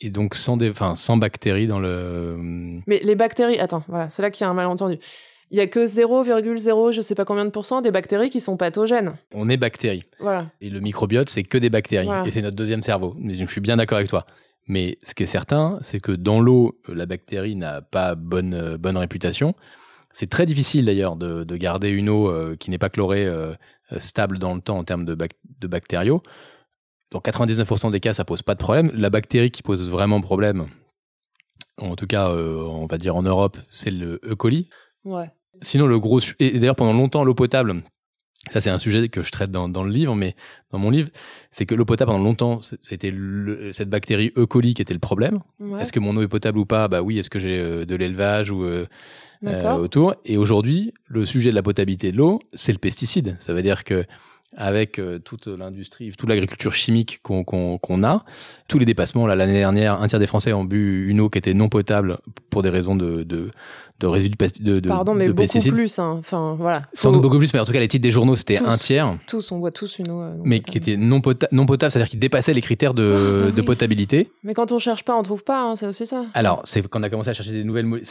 [0.00, 2.36] et donc sans, des, sans bactéries dans le...
[2.88, 4.98] Mais les bactéries, attends, voilà, c'est là qu'il y a un malentendu.
[5.52, 8.56] Il y a que 0,0 je sais pas combien de pourcents des bactéries qui sont
[8.56, 9.14] pathogènes.
[9.32, 10.02] On est bactéries.
[10.18, 10.46] Voilà.
[10.60, 12.08] Et le microbiote, c'est que des bactéries.
[12.26, 13.16] Et c'est notre deuxième cerveau.
[13.24, 14.26] Je suis bien d'accord avec toi.
[14.68, 18.78] Mais ce qui est certain, c'est que dans l'eau, la bactérie n'a pas bonne, euh,
[18.78, 19.54] bonne réputation.
[20.12, 23.54] C'est très difficile d'ailleurs de, de, garder une eau euh, qui n'est pas chlorée euh,
[23.98, 26.22] stable dans le temps en termes de, de bactériaux.
[27.12, 28.90] Dans 99% des cas, ça pose pas de problème.
[28.94, 30.66] La bactérie qui pose vraiment problème,
[31.80, 34.34] en tout cas, on va dire en Europe, c'est le E.
[34.34, 34.68] coli.
[35.04, 35.30] Ouais.
[35.62, 36.20] Sinon, le gros.
[36.40, 37.82] Et d'ailleurs, pendant longtemps, l'eau potable,
[38.50, 40.34] ça c'est un sujet que je traite dans, dans, le livre, mais
[40.70, 41.08] dans mon livre,
[41.50, 43.12] c'est que l'eau potable pendant longtemps, c'était
[43.72, 44.46] cette bactérie E.
[44.46, 45.40] coli qui était le problème.
[45.80, 46.88] Est-ce que mon eau est potable ou pas?
[46.88, 47.18] Bah oui.
[47.18, 48.86] Est-ce que j'ai euh, de l'élevage ou euh,
[49.46, 50.14] euh, autour?
[50.24, 53.36] Et aujourd'hui, le sujet de la potabilité de l'eau, c'est le pesticide.
[53.40, 54.04] Ça veut dire que
[54.56, 58.24] avec toute l'industrie, toute l'agriculture chimique qu'on a,
[58.68, 59.26] tous les dépassements.
[59.26, 62.18] Là, l'année dernière, un tiers des Français ont bu une eau qui était non potable
[62.48, 63.50] pour des raisons de, de,
[63.98, 65.72] de résidus de, de, Pardon, mais de beaucoup pesticides.
[65.72, 65.98] plus.
[65.98, 66.16] hein.
[66.18, 66.82] Enfin, voilà.
[66.92, 69.16] Sans doute beaucoup plus, mais en tout cas, les titres des journaux, c'était un tiers,
[69.26, 70.20] Tous, on boit tous une eau.
[70.20, 70.70] euh, mais potable.
[70.72, 74.30] qui était non, pota- non potable, c'est-à-dire qui dépassait les critères de, Ah, de potabilité.
[74.44, 75.62] Mais quand on cherche pas, on trouve pas.
[75.62, 76.26] hein, c'est aussi ça.
[76.34, 78.06] Alors, c'est quand on a commencé à chercher des nouvelles molécules,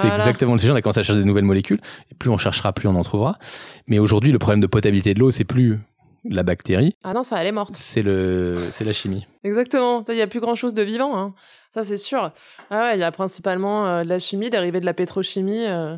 [0.00, 2.38] c'est exactement le sujet, on a commencé à chercher des nouvelles molécules, et plus on
[2.38, 3.38] cherchera, plus on en trouvera.
[3.86, 5.78] Mais aujourd'hui, le problème de potabilité de l'eau, c'est plus
[6.24, 7.74] la bactérie, Ah non, ça, elle est morte.
[7.74, 9.26] c'est le, c'est la chimie.
[9.44, 10.04] Exactement.
[10.08, 11.16] Il n'y a plus grand chose de vivant.
[11.18, 11.34] hein.
[11.74, 12.32] Ça, c'est sûr.
[12.70, 15.96] Ah ouais, il y a principalement euh, de la chimie dérivée de la pétrochimie euh,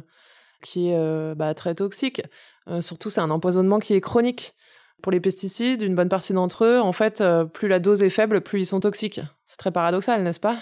[0.62, 2.22] qui est euh, bah, très toxique.
[2.80, 4.54] Surtout, c'est un empoisonnement qui est chronique.
[5.02, 7.20] Pour les pesticides, une bonne partie d'entre eux, en fait,
[7.52, 9.20] plus la dose est faible, plus ils sont toxiques.
[9.46, 10.58] C'est très paradoxal, n'est-ce pas?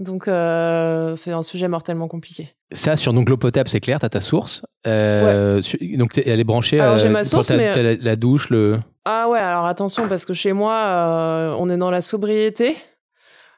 [0.00, 2.54] Donc, euh, c'est un sujet mortellement compliqué.
[2.72, 4.62] Ça, sur donc l'eau potable, c'est clair, t'as ta source.
[4.86, 7.94] Euh, sur- donc elle est branchée Alors, euh, j'ai ma pour source, ta- mais- la,
[7.96, 8.78] la douche, le.
[9.04, 12.76] Ah ouais, alors attention, parce que chez moi, euh, on est dans la sobriété.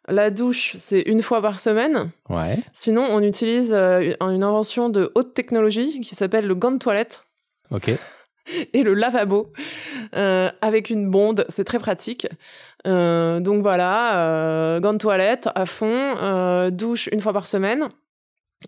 [0.08, 2.10] La douche, c'est une fois par semaine.
[2.28, 2.58] Ouais.
[2.72, 7.22] Sinon, on utilise euh, une invention de haute technologie qui s'appelle le gant de toilette
[7.70, 7.92] Ok.
[8.72, 9.52] et le lavabo
[10.14, 11.44] euh, avec une bonde.
[11.48, 12.26] C'est très pratique.
[12.86, 17.88] Euh, donc voilà, euh, gant de toilette à fond, douche une fois par semaine.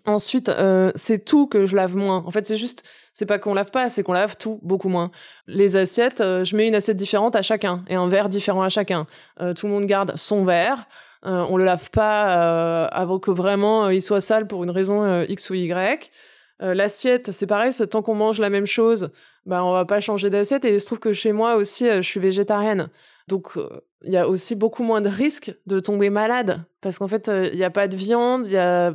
[0.05, 0.51] Ensuite,
[0.95, 2.21] c'est tout que je lave moins.
[2.25, 5.09] En fait, c'est juste, c'est pas qu'on lave pas, c'est qu'on lave tout beaucoup moins.
[5.47, 9.07] Les assiettes, je mets une assiette différente à chacun et un verre différent à chacun.
[9.39, 10.85] Tout le monde garde son verre.
[11.23, 15.53] On le lave pas avant que vraiment il soit sale pour une raison X ou
[15.53, 16.11] Y.
[16.59, 19.11] L'assiette, c'est pareil, tant qu'on mange la même chose,
[19.45, 20.65] bah on va pas changer d'assiette.
[20.65, 22.89] Et il se trouve que chez moi aussi, euh, je suis végétarienne.
[23.27, 23.69] Donc, euh,
[24.03, 26.63] il y a aussi beaucoup moins de risques de tomber malade.
[26.81, 28.93] Parce qu'en fait, euh, il n'y a pas de viande, il y a...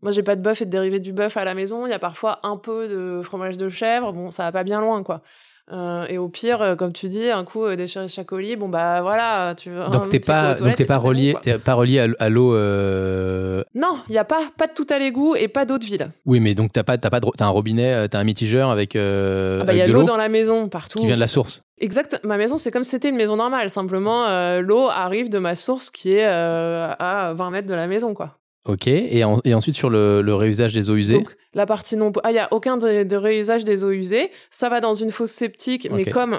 [0.00, 1.84] Moi, j'ai pas de bœuf et de dérivés du bœuf à la maison.
[1.84, 4.12] Il y a parfois un peu de fromage de chèvre.
[4.12, 5.22] Bon, ça va pas bien loin, quoi.
[5.70, 8.68] Euh, et au pire, euh, comme tu dis, un coup euh, déchiré chaque colis, bon
[8.70, 12.28] bah voilà, tu veux Donc t'es pas, donc t'es pas relié, t'es pas relié à,
[12.30, 12.54] l'eau.
[12.54, 15.84] euh, Non, il y a pas pas de tout à l'égout et pas d'eau de
[15.84, 16.08] ville.
[16.24, 19.58] Oui, mais donc t'as pas, t'as pas, de un robinet, t'as un mitigeur avec, euh,
[19.62, 21.00] Ah bah il y a de l'eau dans la maison partout.
[21.00, 21.60] qui vient de la source.
[21.80, 22.20] Exact.
[22.24, 23.68] Ma maison, c'est comme si c'était une maison normale.
[23.70, 24.24] Simplement,
[24.60, 28.38] l'eau arrive de ma source qui est à 20 mètres de la maison, quoi.
[28.68, 28.86] Ok.
[28.86, 31.14] Et, en- et ensuite sur le, le réusage des eaux usées.
[31.14, 32.12] Donc, la partie non...
[32.22, 34.30] Ah, il y a aucun de, de réusage des eaux usées.
[34.50, 36.12] Ça va dans une fosse septique, mais Ok.
[36.12, 36.38] comme...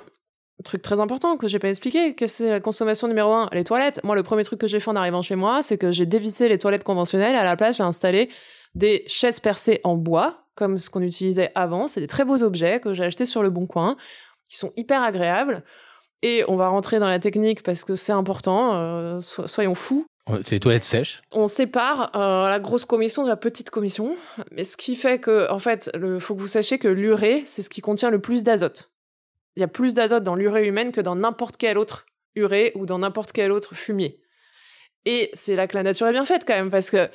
[0.65, 4.01] Truc très important que j'ai pas expliqué, que c'est la consommation numéro un, les toilettes.
[4.03, 6.49] Moi, le premier truc que j'ai fait en arrivant chez moi, c'est que j'ai dévissé
[6.49, 8.27] les toilettes conventionnelles à la place, j'ai installé
[8.75, 11.87] des chaises percées en bois, comme ce qu'on utilisait avant.
[11.87, 13.95] C'est des très beaux objets que j'ai achetés sur le Bon Coin,
[14.49, 15.63] qui sont hyper agréables.
[16.23, 20.05] Et on va rentrer dans la technique parce que c'est important, euh, so- soyons fous.
[20.43, 21.21] C'est les toilettes sèches.
[21.31, 24.15] On sépare euh, la grosse commission de la petite commission,
[24.51, 27.61] mais ce qui fait que, en fait, il faut que vous sachiez que l'urée, c'est
[27.61, 28.91] ce qui contient le plus d'azote.
[29.55, 32.05] Il y a plus d'azote dans l'urée humaine que dans n'importe quel autre
[32.35, 34.21] urée ou dans n'importe quel autre fumier.
[35.05, 37.09] Et c'est là que la nature est bien faite quand même, parce que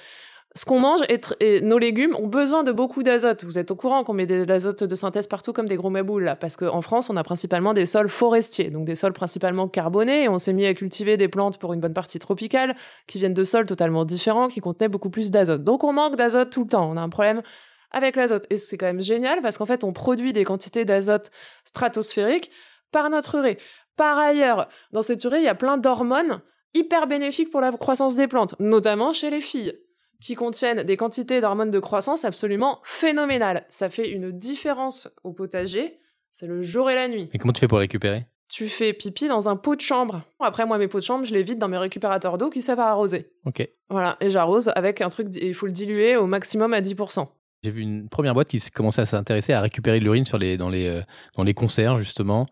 [0.57, 1.01] ce qu'on mange
[1.41, 3.43] et, nos légumes ont besoin de beaucoup d'azote.
[3.43, 6.23] Vous êtes au courant qu'on met de l'azote de synthèse partout comme des gros maboules
[6.23, 10.25] là, parce qu'en France on a principalement des sols forestiers, donc des sols principalement carbonés.
[10.25, 12.77] Et on s'est mis à cultiver des plantes pour une bonne partie tropicales
[13.09, 15.65] qui viennent de sols totalement différents, qui contenaient beaucoup plus d'azote.
[15.65, 16.89] Donc on manque d'azote tout le temps.
[16.89, 17.43] On a un problème
[17.91, 18.47] avec l'azote.
[18.51, 21.31] Et c'est quand même génial parce qu'en fait, on produit des quantités d'azote
[21.65, 22.51] stratosphériques
[22.93, 23.59] par notre urée.
[23.97, 26.41] Par ailleurs, dans cette urée, il y a plein d'hormones
[26.75, 29.79] hyper bénéfiques pour la croissance des plantes, notamment chez les filles,
[30.25, 33.67] qui contiennent des quantités d'hormones de croissance absolument phénoménales.
[33.69, 35.99] Ça fait une différence au potager,
[36.33, 37.29] c'est le jour et la nuit.
[37.35, 38.25] Et comment tu fais pour récupérer?
[38.49, 40.23] Tu fais pipi dans un pot de chambre.
[40.41, 42.81] Après, moi, mes pots de chambre, je les vide dans mes récupérateurs d'eau qui servent
[42.81, 43.33] à arroser.
[43.45, 43.69] Ok.
[43.91, 47.29] Voilà, et j'arrose avec un truc, il faut le diluer au maximum à 10%.
[47.63, 50.57] J'ai vu une première boîte qui commençait à s'intéresser à récupérer de l'urine sur les,
[50.57, 51.03] dans, les, euh,
[51.37, 52.47] dans les concerts, justement,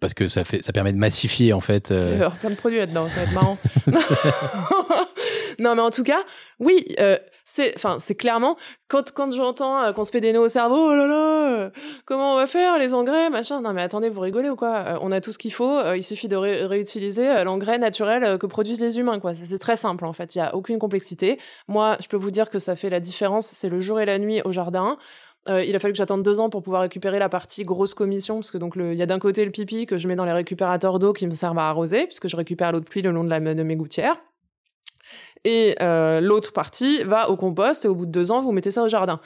[0.00, 1.88] parce que ça, fait, ça permet de massifier, en fait.
[1.90, 3.58] Il va y euh, avoir plein de produits là-dedans, ça va être marrant.
[5.58, 6.20] non, mais en tout cas,
[6.60, 8.56] oui, euh, c'est, enfin, c'est clairement
[8.88, 11.70] quand quand j'entends euh, qu'on se fait des nœuds au cerveau, oh là là,
[12.04, 13.60] comment on va faire les engrais, machin.
[13.60, 14.76] Non, mais attendez, vous rigolez ou quoi?
[14.76, 15.78] Euh, On a tout ce qu'il faut.
[15.78, 19.34] euh, il suffit de ré- réutiliser l'engrais naturel que produisent les humains, quoi.
[19.34, 20.34] C'est très simple en fait.
[20.34, 21.38] Il y a aucune complexité.
[21.68, 23.46] Moi, je peux vous dire que ça fait la différence.
[23.46, 24.96] C'est le jour et la nuit au jardin.
[25.48, 28.50] Il a fallu que j'attende deux ans pour pouvoir récupérer la partie grosse commission, parce
[28.50, 30.98] que donc il y a d'un côté le pipi que je mets dans les récupérateurs
[30.98, 33.30] d'eau qui me servent à arroser, puisque je récupère l'eau de pluie le long de,
[33.30, 34.20] la, de mes gouttières.
[35.44, 38.70] Et euh, l'autre partie va au compost, et au bout de deux ans, vous mettez
[38.70, 39.20] ça au jardin.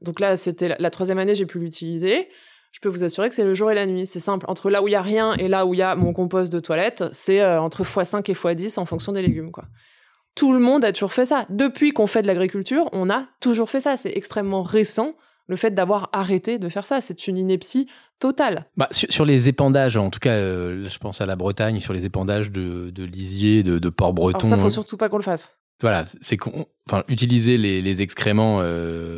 [0.00, 2.28] Donc là, c'était la, troisième année, j'ai pu l'utiliser.
[2.72, 4.06] Je peux vous assurer que c'est le jour et la nuit.
[4.06, 4.46] C'est simple.
[4.48, 6.52] Entre là où il y a rien et là où il y a mon compost
[6.52, 9.64] de toilette, c'est euh, entre x5 et x10 en fonction des légumes, quoi.
[10.34, 11.46] Tout le monde a toujours fait ça.
[11.48, 13.96] Depuis qu'on fait de l'agriculture, on a toujours fait ça.
[13.96, 15.14] C'est extrêmement récent
[15.46, 17.00] le fait d'avoir arrêté de faire ça.
[17.00, 17.88] C'est une ineptie
[18.18, 18.66] totale.
[18.76, 21.92] Bah, sur, sur les épandages, en tout cas, euh, je pense à la Bretagne, sur
[21.92, 24.48] les épandages de, de lisier, de, de porc Alors breton.
[24.48, 25.56] ça, faut surtout pas qu'on le fasse.
[25.80, 26.38] voilà, c'est
[26.88, 28.62] enfin utiliser les, excréments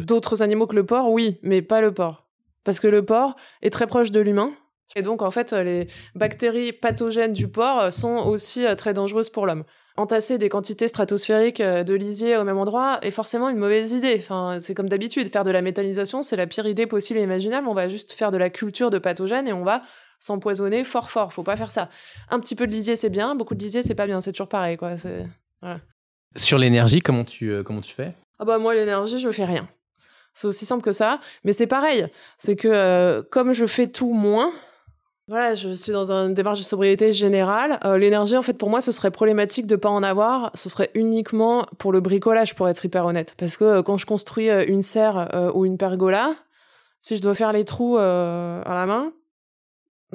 [0.03, 2.27] d'autres animaux que le porc, oui, mais pas le porc,
[2.65, 4.53] parce que le porc est très proche de l'humain.
[4.95, 9.65] Et donc, en fait, les bactéries pathogènes du porc sont aussi très dangereuses pour l'homme
[9.97, 14.17] entasser des quantités stratosphériques euh, de lisier au même endroit est forcément une mauvaise idée.
[14.19, 17.69] Enfin, c'est comme d'habitude, faire de la méthanisation, c'est la pire idée possible et imaginable.
[17.69, 19.83] On va juste faire de la culture de pathogènes et on va
[20.21, 21.33] s'empoisonner fort fort.
[21.33, 21.89] Faut pas faire ça.
[22.31, 23.35] Un petit peu de lisier, c'est bien.
[23.35, 24.21] Beaucoup de lisier, c'est pas bien.
[24.21, 24.93] C'est toujours pareil, quoi.
[26.37, 28.13] Sur l'énergie, comment tu euh, comment tu fais?
[28.39, 29.69] Ah bah moi, l'énergie, je fais rien.
[30.35, 31.21] C'est aussi simple que ça.
[31.45, 32.07] Mais c'est pareil.
[32.37, 34.53] C'est que euh, comme je fais tout moins,
[35.29, 37.81] voilà, je suis dans une démarche de sobriété générale.
[37.85, 40.53] Euh, l'énergie, en fait, pour moi, ce serait problématique de pas en avoir.
[40.55, 43.35] Ce serait uniquement pour le bricolage, pour être hyper honnête.
[43.37, 46.37] Parce que euh, quand je construis euh, une serre ou une pergola,
[47.01, 49.13] si je dois faire les trous à la main,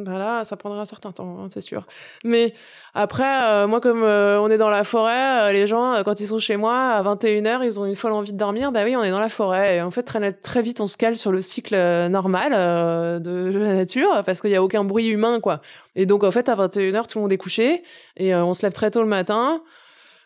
[0.06, 1.86] voilà, ça prendra un certain temps, hein, c'est sûr.
[2.24, 2.54] Mais
[2.93, 6.28] après, euh, moi, comme euh, on est dans la forêt, euh, les gens, quand ils
[6.28, 8.72] sont chez moi, à 21h, ils ont une folle envie de dormir.
[8.72, 9.78] Bah oui, on est dans la forêt.
[9.78, 11.76] Et en fait, très, très vite, on se cale sur le cycle
[12.10, 12.52] normal
[13.22, 15.62] de, la nature, parce qu'il n'y a aucun bruit humain, quoi.
[15.95, 17.84] Et donc, en fait, à 21h, tout le monde est couché,
[18.18, 19.62] et on se lève très tôt le matin.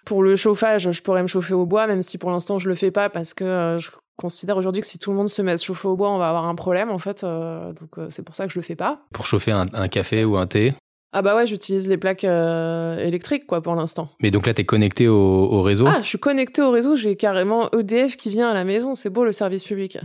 [0.06, 2.76] Pour le chauffage, je pourrais me chauffer au bois, même si pour l'instant, je le
[2.76, 5.57] fais pas, parce que je considère aujourd'hui que si tout le monde se met à
[5.57, 7.24] se chauffer au bois, on va avoir un problème en fait.
[7.24, 9.01] Euh, donc euh, c'est pour ça que je le fais pas.
[9.13, 10.74] Pour chauffer un, café ou un thé?
[11.11, 14.09] Ah bah ouais, j'utilise les plaques euh, électriques quoi pour l'instant.
[14.22, 15.86] Mais donc là, t'es connecté au, réseau?
[15.88, 16.95] Ah, je suis connecté au réseau.
[16.95, 18.95] J'ai carrément EDF qui vient à la maison.
[18.95, 19.97] C'est beau le service public.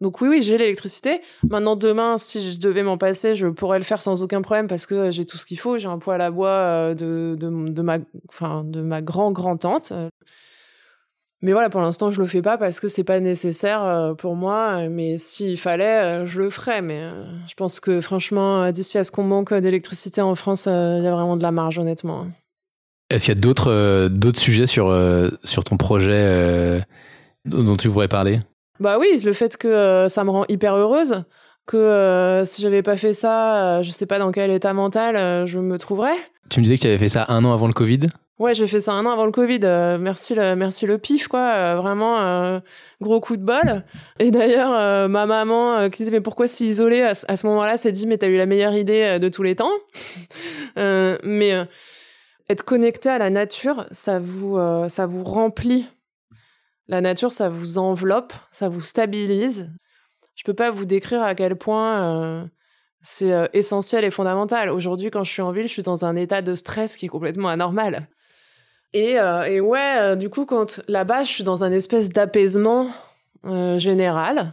[0.00, 1.20] Donc oui, oui, j'ai l'électricité.
[1.48, 4.86] Maintenant, demain, si je devais m'en passer, je pourrais le faire sans aucun problème parce
[4.86, 5.78] que j'ai tout ce qu'il faut.
[5.78, 7.98] J'ai un poêle à bois de, de, de ma,
[8.28, 9.92] enfin, de ma grand-grand-tante.
[11.44, 14.34] Mais voilà, pour l'instant, je le fais pas parce que c'est pas nécessaire euh, pour
[14.34, 14.88] moi.
[14.88, 16.80] Mais s'il fallait, euh, je le ferais.
[16.80, 21.04] Mais euh, je pense que franchement, d'ici à ce qu'on manque d'électricité en France, il
[21.04, 22.26] y a vraiment de la marge, honnêtement.
[23.10, 24.96] Est-ce qu'il y a d'autres d'autres sujets sur
[25.44, 26.82] sur ton projet
[27.44, 28.40] dont tu voudrais parler?
[28.80, 31.24] Bah oui, le fait que ça me rend hyper heureuse.
[31.66, 35.76] Que si j'avais pas fait ça, je sais pas dans quel état mental je me
[35.76, 36.16] trouverais.
[36.48, 38.06] Tu me disais que tu avais fait ça un an avant le Covid?
[38.40, 39.60] Ouais, j'ai fait ça un an avant le Covid.
[39.62, 41.52] Euh, merci, le, merci le pif, quoi.
[41.54, 42.58] Euh, vraiment, euh,
[43.00, 43.84] gros coup de bol.
[44.18, 48.06] Et d'ailleurs, ma maman, qui disait mais pourquoi s'y isoler à, ce moment-là, s'est dit
[48.08, 49.72] mais t'as eu la meilleure idée de tous les temps.
[50.76, 51.52] mais
[52.48, 54.58] être connecté à la nature, ça vous,
[54.88, 55.86] ça vous remplit.
[56.88, 59.72] La nature, ça vous enveloppe, ça vous stabilise.
[60.34, 62.50] Je peux pas vous décrire à quel point
[63.06, 64.70] c'est essentiel et fondamental.
[64.70, 67.10] Aujourd'hui, quand je suis en ville, je suis dans un état de stress qui est
[67.10, 68.08] complètement anormal.
[68.94, 72.88] Et, euh, ouais, euh, du coup, quand là-bas, je suis dans un espèce d'apaisement
[73.44, 74.52] euh, général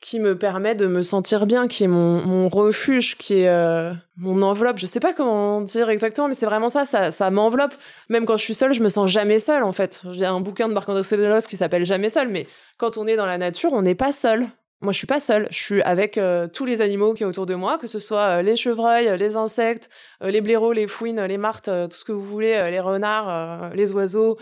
[0.00, 4.42] qui me permet de me sentir bien, qui est mon, refuge, qui est euh, mon
[4.42, 4.78] enveloppe.
[4.78, 7.74] Je sais pas comment dire exactement, mais c'est vraiment ça, ça, m'enveloppe.
[8.08, 10.02] Même quand je suis seule, je me sens jamais seule, en fait.
[10.10, 11.02] J'ai un bouquin de Marc-André
[11.48, 12.48] qui s'appelle Jamais seul, mais
[12.78, 14.48] quand on est dans la nature, on n'est pas seul.
[14.82, 15.46] Moi, je suis pas seule.
[15.50, 18.38] Je suis avec euh, tous les animaux qui sont autour de moi, que ce soit
[18.38, 19.88] euh, les chevreuils, euh, les insectes,
[20.20, 24.38] les blaireaux, les fouines, les martes, tout ce que vous voulez, les renards, les oiseaux.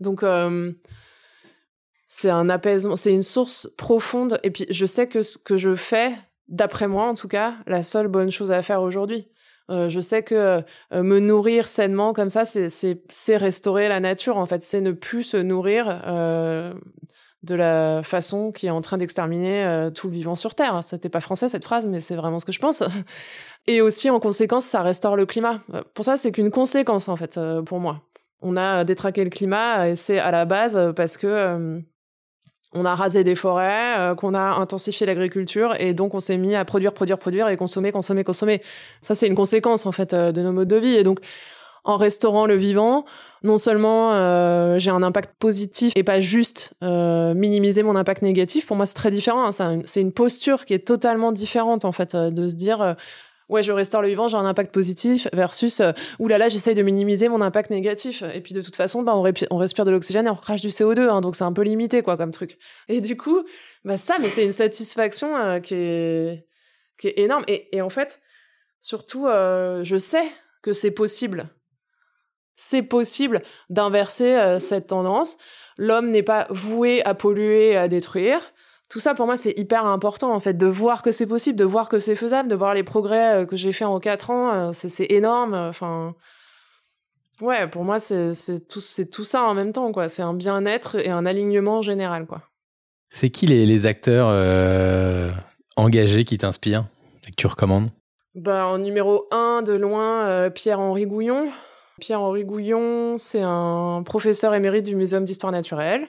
[0.00, 0.24] Donc,
[2.06, 4.40] c'est un apaisement, c'est une source profonde.
[4.42, 6.14] Et puis, je sais que ce que je fais,
[6.48, 9.28] d'après moi en tout cas, la seule bonne chose à faire aujourd'hui.
[9.68, 10.62] je sais que
[10.92, 14.36] me nourrir sainement comme ça, c'est restaurer la nature.
[14.36, 16.02] En fait, c'est ne plus se nourrir
[17.44, 20.80] de la façon qui est en train d'exterminer euh, tout le vivant sur Terre.
[20.82, 22.82] C'était pas français cette phrase, mais c'est vraiment ce que je pense.
[23.66, 25.58] Et aussi, en conséquence, ça restaure le climat.
[25.74, 28.00] Euh, pour ça, c'est qu'une conséquence, en fait, euh, pour moi.
[28.40, 31.82] On a détraqué le climat, et c'est à la base parce que
[32.74, 36.62] on a rasé des forêts, qu'on a intensifié l'agriculture, et donc on s'est mis à
[36.66, 38.60] produire, produire, produire, et consommer, consommer, consommer.
[39.00, 40.94] Ça, c'est une conséquence, en fait, de nos modes de vie.
[40.94, 41.20] Et donc,
[41.84, 43.04] en restaurant le vivant,
[43.42, 48.66] non seulement euh, j'ai un impact positif et pas juste euh, minimiser mon impact négatif.
[48.66, 49.46] Pour moi, c'est très différent.
[49.46, 49.82] Hein.
[49.84, 52.96] C'est une posture qui est totalement différente en fait euh, de se dire
[53.50, 55.82] ouais, je restaure le vivant, j'ai un impact positif versus
[56.18, 58.24] oulala, j'essaye de minimiser mon impact négatif.
[58.32, 61.10] Et puis de toute façon, bah, on, respire de l'oxygène et on crache du CO2,
[61.10, 62.56] hein, donc c'est un peu limité quoi comme truc.
[62.88, 63.44] Et du coup,
[63.84, 66.46] bah ça, mais c'est une satisfaction qui est
[67.02, 67.44] énorme.
[67.46, 68.22] Et en fait,
[68.80, 70.24] surtout, je sais
[70.62, 71.50] que c'est possible
[72.56, 75.38] c'est possible d'inverser euh, cette tendance.
[75.76, 78.40] L'homme n'est pas voué à polluer et à détruire.
[78.88, 81.64] Tout ça, pour moi, c'est hyper important, en fait, de voir que c'est possible, de
[81.64, 84.52] voir que c'est faisable, de voir les progrès euh, que j'ai fait en quatre ans.
[84.52, 85.54] Euh, c'est énorme.
[85.54, 86.14] Enfin,
[87.40, 88.32] ouais, pour moi, c'est
[88.68, 90.08] tout, tout ça en même temps, quoi.
[90.08, 92.42] C'est un bien-être et un alignement général, quoi.
[93.10, 94.26] C'est qui les, acteurs
[95.76, 96.84] engagés qui t'inspirent
[97.26, 97.90] et que tu recommandes?
[98.34, 101.48] Bah, En numéro un, de loin, Pierre-Henri Gouillon
[102.00, 106.08] Pierre-Henri Gouillon, c'est un professeur émérite du Muséum d'histoire naturelle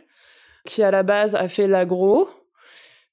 [0.65, 2.27] qui à la base a fait l'agro,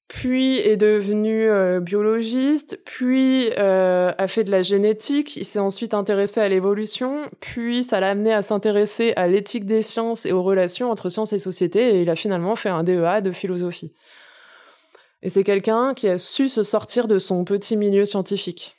[0.08, 5.94] puis est devenu euh, biologiste, puis euh, a fait de la génétique, il s'est ensuite
[5.94, 10.42] intéressé à l'évolution, puis ça l'a amené à s'intéresser à l'éthique des sciences et aux
[10.42, 13.94] relations entre sciences et société, et il a finalement fait un DEA de philosophie.
[15.22, 18.74] Et c'est quelqu'un qui a su se sortir de son petit milieu scientifique.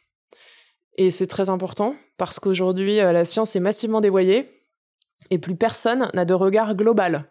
[0.96, 4.48] Et c'est très important, parce qu'aujourd'hui, euh, la science est massivement dévoyée,
[5.30, 7.30] et plus personne n'a de regard global.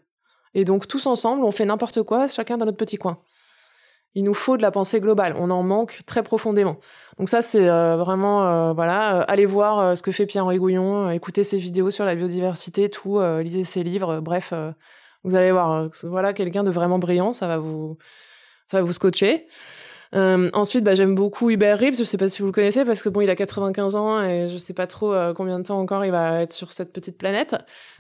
[0.55, 3.19] Et donc tous ensemble, on fait n'importe quoi, chacun dans notre petit coin.
[4.15, 5.35] Il nous faut de la pensée globale.
[5.39, 6.77] On en manque très profondément.
[7.19, 11.11] Donc ça, c'est euh, vraiment, euh, voilà, euh, allez voir ce que fait Pierre-Henri Gouillon,
[11.11, 14.21] écoutez ses vidéos sur la biodiversité, tout, lisez ses livres.
[14.21, 14.53] bref,
[15.25, 17.97] vous allez voir, voilà, quelqu'un de vraiment brillant, ça va vous,
[18.67, 19.47] ça va vous scotcher.
[20.13, 21.97] Ensuite, bah, j'aime beaucoup Hubert Reeves.
[21.97, 24.49] Je sais pas si vous le connaissez parce que bon, il a 95 ans et
[24.49, 27.57] je sais pas trop combien de temps encore il va être sur cette petite planète.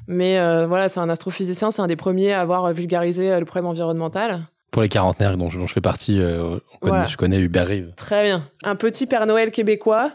[0.06, 0.36] Mais
[0.66, 4.82] voilà, c'est un astrophysicien, c'est un des premiers à avoir vulgarisé le problème environnemental pour
[4.82, 7.92] les quarantenaires dont je, je fais partie, euh, je connais Hubert Rive.
[7.94, 8.48] Très bien.
[8.64, 10.12] Un petit Père Noël québécois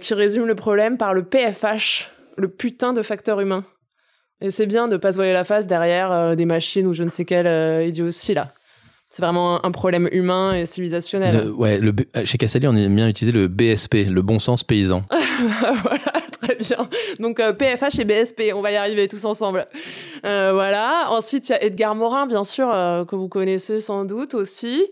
[0.00, 3.64] qui résume le problème par le PFH, le putain de facteur humain.
[4.40, 7.02] Et c'est bien de pas se voiler la face derrière euh, des machines ou je
[7.02, 8.52] ne sais quelle euh, idiotie là.
[9.16, 11.48] C'est vraiment un problème humain et civilisationnel.
[11.52, 11.94] ouais, le,
[12.26, 15.04] chez Cassali, on aime bien utiliser le BSP, le bon sens paysan.
[15.10, 16.86] voilà, très bien.
[17.18, 19.64] Donc PFH et BSP, on va y arriver tous ensemble.
[20.26, 21.06] Euh, voilà.
[21.08, 24.86] Ensuite, il y a Edgar Morin, bien sûr, euh, que vous connaissez sans doute aussi.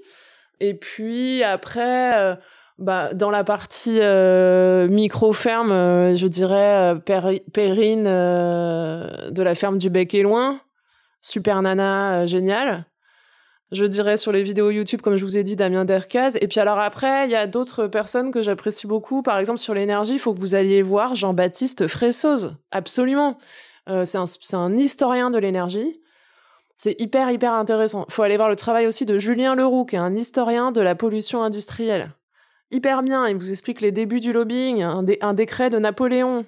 [0.58, 2.34] Et puis après, euh,
[2.78, 10.62] bah, dans la partie micro-ferme, je dirais Perrine de la ferme du Bec et Loin.
[11.20, 12.86] Super nana, génial
[13.74, 16.36] je dirais sur les vidéos YouTube, comme je vous ai dit, Damien Dercaz.
[16.40, 19.22] Et puis alors après, il y a d'autres personnes que j'apprécie beaucoup.
[19.22, 22.56] Par exemple, sur l'énergie, il faut que vous alliez voir Jean-Baptiste Fressoz.
[22.70, 23.36] Absolument.
[23.88, 26.00] Euh, c'est un, historien de l'énergie.
[26.76, 28.06] C'est hyper, hyper intéressant.
[28.08, 30.94] faut aller voir le travail aussi de Julien Leroux, qui est un historien de la
[30.94, 32.12] pollution industrielle.
[32.70, 36.44] Hyper bien, il vous explique les débuts du lobbying, un décret de Napoléon.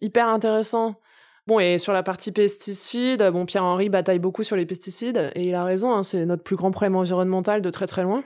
[0.00, 0.96] Hyper intéressant.
[1.46, 5.54] Bon, et sur la partie pesticides, bon, Pierre-Henri bataille beaucoup sur les pesticides, et il
[5.54, 8.24] a raison, hein, c'est notre plus grand problème environnemental de très très loin.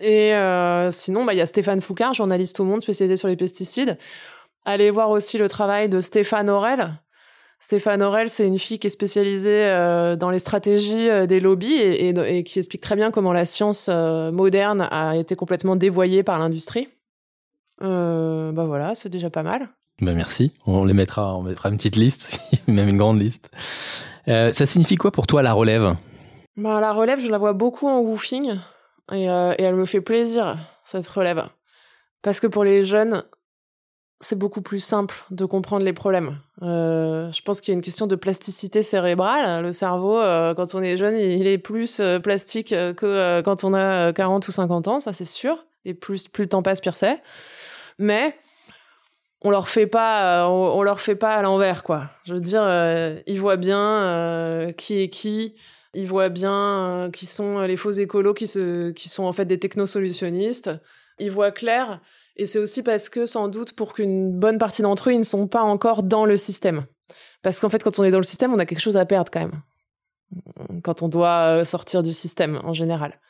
[0.00, 3.36] Et euh, sinon, bah, il y a Stéphane Foucard, journaliste au Monde spécialisé sur les
[3.36, 3.96] pesticides.
[4.64, 6.98] Allez voir aussi le travail de Stéphane Aurel,
[7.60, 11.78] Stéphane Aurel, c'est une fille qui est spécialisée euh, dans les stratégies euh, des lobbies
[11.80, 16.88] et, qui explique très bien comment la science moderne a été complètement dévoyée par l'industrie.
[17.78, 19.68] bah voilà, c'est déjà pas mal.
[20.00, 20.52] Bah merci.
[20.66, 23.50] On les mettra, on mettra une petite liste, même une grande liste.
[24.26, 25.94] ça signifie quoi pour toi la relève?
[26.56, 28.58] Bah, la relève, je la vois beaucoup en woofing
[29.12, 31.48] et, et elle me fait plaisir cette relève
[32.22, 33.24] parce que pour les jeunes,
[34.20, 36.38] c'est beaucoup plus simple de comprendre les problèmes.
[36.62, 39.62] Euh, je pense qu'il y a une question de plasticité cérébrale.
[39.62, 43.74] Le cerveau, euh, quand on est jeune, il est plus euh, plastique que quand on
[43.74, 45.66] a 40 ou 50 ans, ça c'est sûr.
[45.84, 47.20] Et plus, plus le temps passe, pire c'est.
[47.98, 48.36] Mais
[49.42, 52.10] on leur fait pas, on, leur fait pas à l'envers, quoi.
[52.24, 52.62] Je veux dire,
[53.26, 55.54] ils voient bien qui est qui.
[55.94, 59.58] Ils voient bien qui sont les faux écolos qui, se, qui sont en fait des
[59.58, 60.70] technosolutionnistes.
[61.18, 62.00] Ils voient clair
[62.36, 65.24] et c'est aussi parce que, sans doute, pour qu'une bonne partie d'entre eux, ils ne
[65.24, 66.86] sont pas encore dans le système.
[67.42, 69.30] Parce qu'en fait, quand on est dans le système, on a quelque chose à perdre
[69.30, 69.62] quand même.
[70.82, 73.20] Quand on doit euh, sortir du système, en général.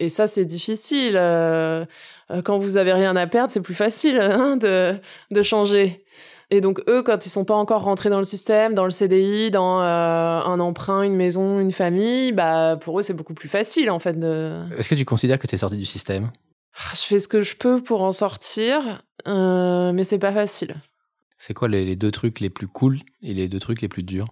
[0.00, 1.14] Et ça, c'est difficile.
[1.16, 1.84] Euh,
[2.30, 4.96] euh, quand vous avez rien à perdre, c'est plus facile hein, de,
[5.30, 6.04] de changer.
[6.52, 9.52] Et donc eux, quand ils sont pas encore rentrés dans le système, dans le CDI,
[9.52, 14.00] dans un emprunt, une maison, une famille, bah pour eux c'est beaucoup plus facile en
[14.00, 14.18] fait.
[14.18, 14.64] De...
[14.76, 16.32] Est-ce que tu considères que tu es sorti du système?
[16.74, 20.76] Ah, je fais ce que je peux pour en sortir, euh, mais c'est pas facile.
[21.38, 24.28] C'est quoi les, deux trucs les plus cool et les deux trucs les plus durs?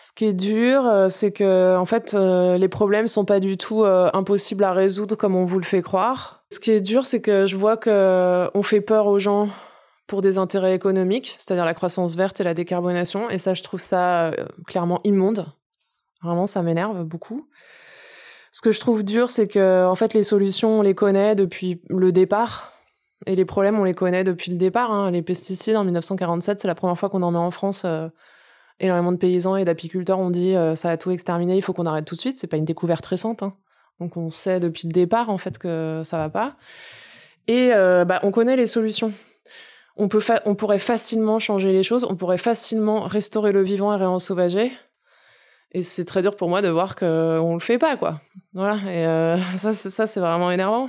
[0.00, 3.56] Ce qui est dur, euh, c'est que en fait, euh, les problèmes sont pas du
[3.56, 6.44] tout impossibles à résoudre comme on vous le fait croire.
[6.52, 9.48] Ce qui est dur, c'est que je vois que on fait peur aux gens
[10.06, 13.80] pour des intérêts économiques, c'est-à-dire la croissance verte et la décarbonation, et ça, je trouve
[13.80, 14.30] ça
[14.66, 15.46] clairement immonde.
[16.22, 17.48] Vraiment, ça m'énerve beaucoup.
[18.52, 21.82] Ce que je trouve dur, c'est que en fait les solutions on les connaît depuis
[21.88, 22.72] le départ
[23.26, 24.92] et les problèmes on les connaît depuis le départ.
[24.92, 25.10] Hein.
[25.10, 27.82] Les pesticides en 1947, c'est la première fois qu'on en met en France.
[27.84, 28.08] Euh,
[28.80, 31.86] énormément de paysans et d'apiculteurs ont dit euh, ça a tout exterminé, il faut qu'on
[31.86, 32.38] arrête tout de suite.
[32.38, 33.42] C'est pas une découverte récente.
[33.42, 33.54] Hein.
[34.00, 36.56] Donc on sait depuis le départ en fait que ça va pas.
[37.48, 39.12] Et euh, bah, on connaît les solutions.
[39.96, 43.96] On, peut on pourrait facilement changer les choses, on pourrait facilement restaurer le vivant et
[43.96, 44.72] réensauvager.
[45.72, 48.20] Et c'est très dur pour moi de voir qu'on le fait pas, quoi.
[48.54, 48.76] Voilà.
[48.90, 50.88] Et euh, ça, c'est vraiment énervant.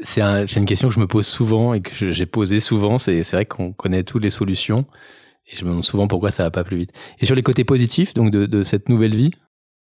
[0.00, 2.98] C'est un, une question que je me pose souvent et que j'ai posée souvent.
[2.98, 4.86] C'est vrai qu'on connaît toutes les solutions.
[5.46, 6.92] Et je me demande souvent pourquoi ça va pas plus vite.
[7.20, 9.30] Et sur les côtés positifs, donc de, cette nouvelle vie?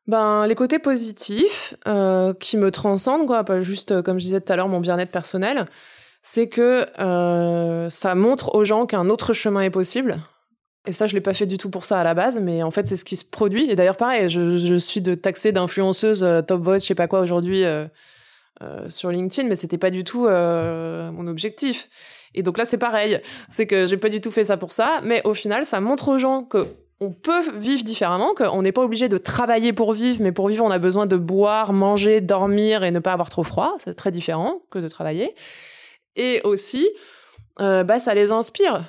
[0.07, 4.41] Ben, les côtés positifs euh, qui me transcendent, quoi, pas juste euh, comme je disais
[4.41, 5.67] tout à l'heure mon bien-être personnel,
[6.23, 10.19] c'est que euh, ça montre aux gens qu'un autre chemin est possible.
[10.87, 12.71] Et ça, je l'ai pas fait du tout pour ça à la base, mais en
[12.71, 13.69] fait, c'est ce qui se produit.
[13.69, 17.65] Et d'ailleurs, pareil, je, suis taxée d'influenceuse top vote, je sais pas quoi aujourd'hui
[18.87, 21.89] sur LinkedIn, mais c'était pas du tout mon objectif.
[22.37, 23.21] Et donc là, c'est pareil,
[23.51, 26.09] c'est que j'ai pas du tout fait ça pour ça, mais au final, ça montre
[26.09, 26.67] aux gens que
[27.01, 30.65] on peut vivre différemment, qu'on n'est pas obligé de travailler pour vivre, mais pour vivre,
[30.65, 33.75] on a besoin de boire, manger, dormir et ne pas avoir trop froid.
[33.79, 35.35] C'est très différent que de travailler.
[36.17, 36.89] Et aussi,
[37.61, 38.85] euh, bah, ça les inspire.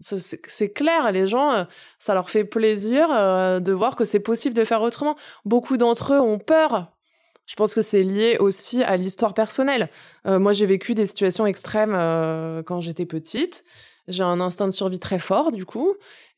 [0.00, 1.64] C'est clair, les gens, euh,
[1.98, 5.16] ça leur fait plaisir euh, de voir que c'est possible de faire autrement.
[5.44, 6.92] Beaucoup d'entre eux ont peur.
[7.46, 9.88] Je pense que c'est lié aussi à l'histoire personnelle.
[10.26, 13.64] Euh, moi, j'ai vécu des situations extrêmes euh, quand j'étais petite.
[14.08, 15.94] J'ai un instinct de survie très fort, du coup,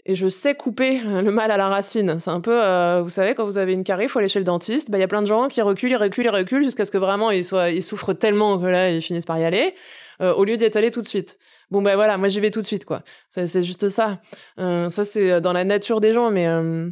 [0.07, 2.19] et je sais couper le mal à la racine.
[2.21, 4.39] C'est un peu, euh, vous savez, quand vous avez une carie, il faut aller chez
[4.39, 4.91] le dentiste.
[4.91, 6.91] Bah, il y a plein de gens qui reculent, ils reculent, ils reculent jusqu'à ce
[6.91, 7.45] que vraiment ils
[7.83, 9.75] souffrent tellement que là, ils finissent par y aller,
[10.21, 11.39] euh, au lieu d'y être allés tout de suite.
[11.71, 13.03] Bon ben voilà, moi j'y vais tout de suite quoi.
[13.31, 14.21] C'est juste ça.
[14.59, 16.91] Euh, ça c'est dans la nature des gens, mais euh,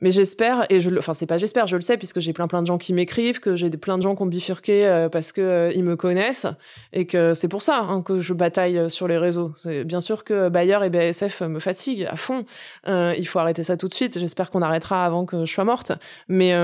[0.00, 2.62] mais j'espère et je, enfin c'est pas j'espère, je le sais puisque j'ai plein plein
[2.62, 5.40] de gens qui m'écrivent, que j'ai plein de gens qui ont bifurqué euh, parce que
[5.40, 6.46] euh, ils me connaissent
[6.92, 9.52] et que c'est pour ça hein, que je bataille euh, sur les réseaux.
[9.56, 12.44] C'est bien sûr que Bayer et BASF me fatiguent à fond.
[12.88, 14.18] Euh, il faut arrêter ça tout de suite.
[14.18, 15.92] J'espère qu'on arrêtera avant que je sois morte.
[16.28, 16.54] Mais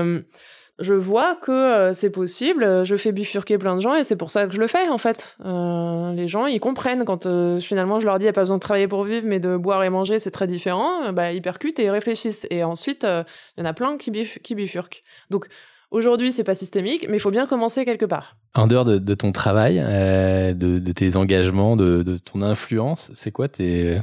[0.79, 4.29] je vois que euh, c'est possible, je fais bifurquer plein de gens et c'est pour
[4.29, 5.35] ça que je le fais en fait.
[5.43, 8.41] Euh, les gens ils comprennent quand euh, finalement je leur dis il n'y a pas
[8.41, 11.41] besoin de travailler pour vivre mais de boire et manger c'est très différent, bah ils
[11.41, 15.03] percutent et ils réfléchissent et ensuite il y en a plein qui, bif qui bifurquent.
[15.31, 15.47] Donc
[15.89, 18.37] aujourd'hui c'est pas systémique mais il faut bien commencer quelque part.
[18.53, 23.99] En dehors de, ton travail, de, tes engagements, de, ton influence, c'est quoi tes,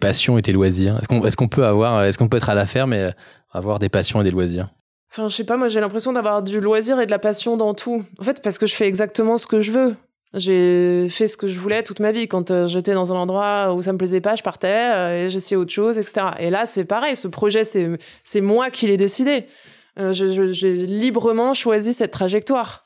[0.00, 0.98] passions et tes loisirs?
[0.98, 3.08] Est-ce qu'on est qu'on peut avoir, est-ce qu'on peut être à la ferme et
[3.52, 4.68] avoir des passions et des loisirs?
[5.16, 7.72] Enfin, je sais pas, moi j'ai l'impression d'avoir du loisir et de la passion dans
[7.72, 8.04] tout.
[8.18, 9.96] En fait, parce que je fais exactement ce que je veux.
[10.34, 12.28] J'ai fait ce que je voulais toute ma vie.
[12.28, 15.30] Quand euh, j'étais dans un endroit où ça me plaisait pas, je partais euh, et
[15.30, 16.26] j'essayais autre chose, etc.
[16.38, 17.16] Et là, c'est pareil.
[17.16, 19.46] Ce projet, c'est moi qui l'ai décidé.
[19.98, 22.84] Euh, j'ai librement choisi cette trajectoire.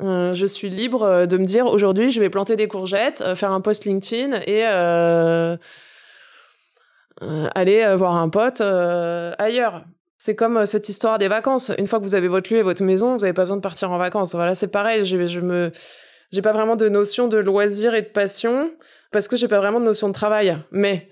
[0.00, 3.86] Je suis libre de me dire aujourd'hui, je vais planter des courgettes, faire un post
[3.86, 4.64] LinkedIn et
[7.54, 9.84] aller voir un pote ailleurs.
[10.24, 11.70] C'est comme euh, cette histoire des vacances.
[11.76, 13.60] Une fois que vous avez votre lieu et votre maison, vous n'avez pas besoin de
[13.60, 14.34] partir en vacances.
[14.34, 15.04] Voilà, c'est pareil.
[15.04, 15.70] Je, je me,
[16.32, 18.70] j'ai pas vraiment de notion de loisir et de passion
[19.12, 20.56] parce que j'ai pas vraiment de notion de travail.
[20.70, 21.10] Mais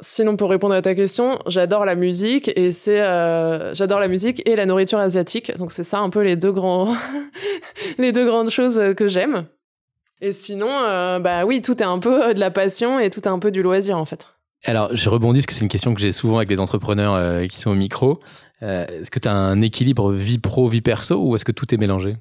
[0.00, 4.40] sinon, pour répondre à ta question, j'adore la musique et c'est, euh, j'adore la musique
[4.48, 5.54] et la nourriture asiatique.
[5.58, 6.96] Donc c'est ça un peu les deux grands,
[7.98, 9.44] les deux grandes choses que j'aime.
[10.22, 13.28] Et sinon, euh, bah oui, tout est un peu de la passion et tout est
[13.28, 14.26] un peu du loisir en fait.
[14.66, 17.60] Alors, je rebondis parce que c'est une question que j'ai souvent avec les entrepreneurs qui
[17.60, 18.20] sont au micro.
[18.64, 21.72] Euh, est-ce que tu as un équilibre vie pro, vie perso ou est-ce que tout
[21.74, 22.16] est mélangé?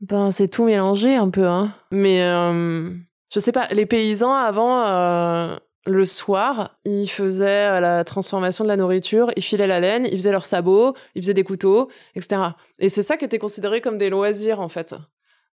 [0.00, 1.72] Ben, c'est tout mélangé un peu, hein.
[1.90, 2.90] Mais euh,
[3.32, 8.76] je sais pas, les paysans avant, euh, le soir, ils faisaient la transformation de la
[8.76, 12.42] nourriture, ils filaient la laine, ils faisaient leurs sabots, ils faisaient des couteaux, etc.
[12.78, 14.94] Et c'est ça qui était considéré comme des loisirs, en fait.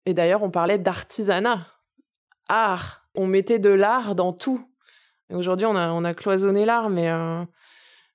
[0.05, 1.67] Et d'ailleurs, on parlait d'artisanat.
[2.49, 3.07] Art.
[3.15, 4.67] On mettait de l'art dans tout
[5.29, 7.09] Aujourd'hui, on a, on a cloisonné l'art, mais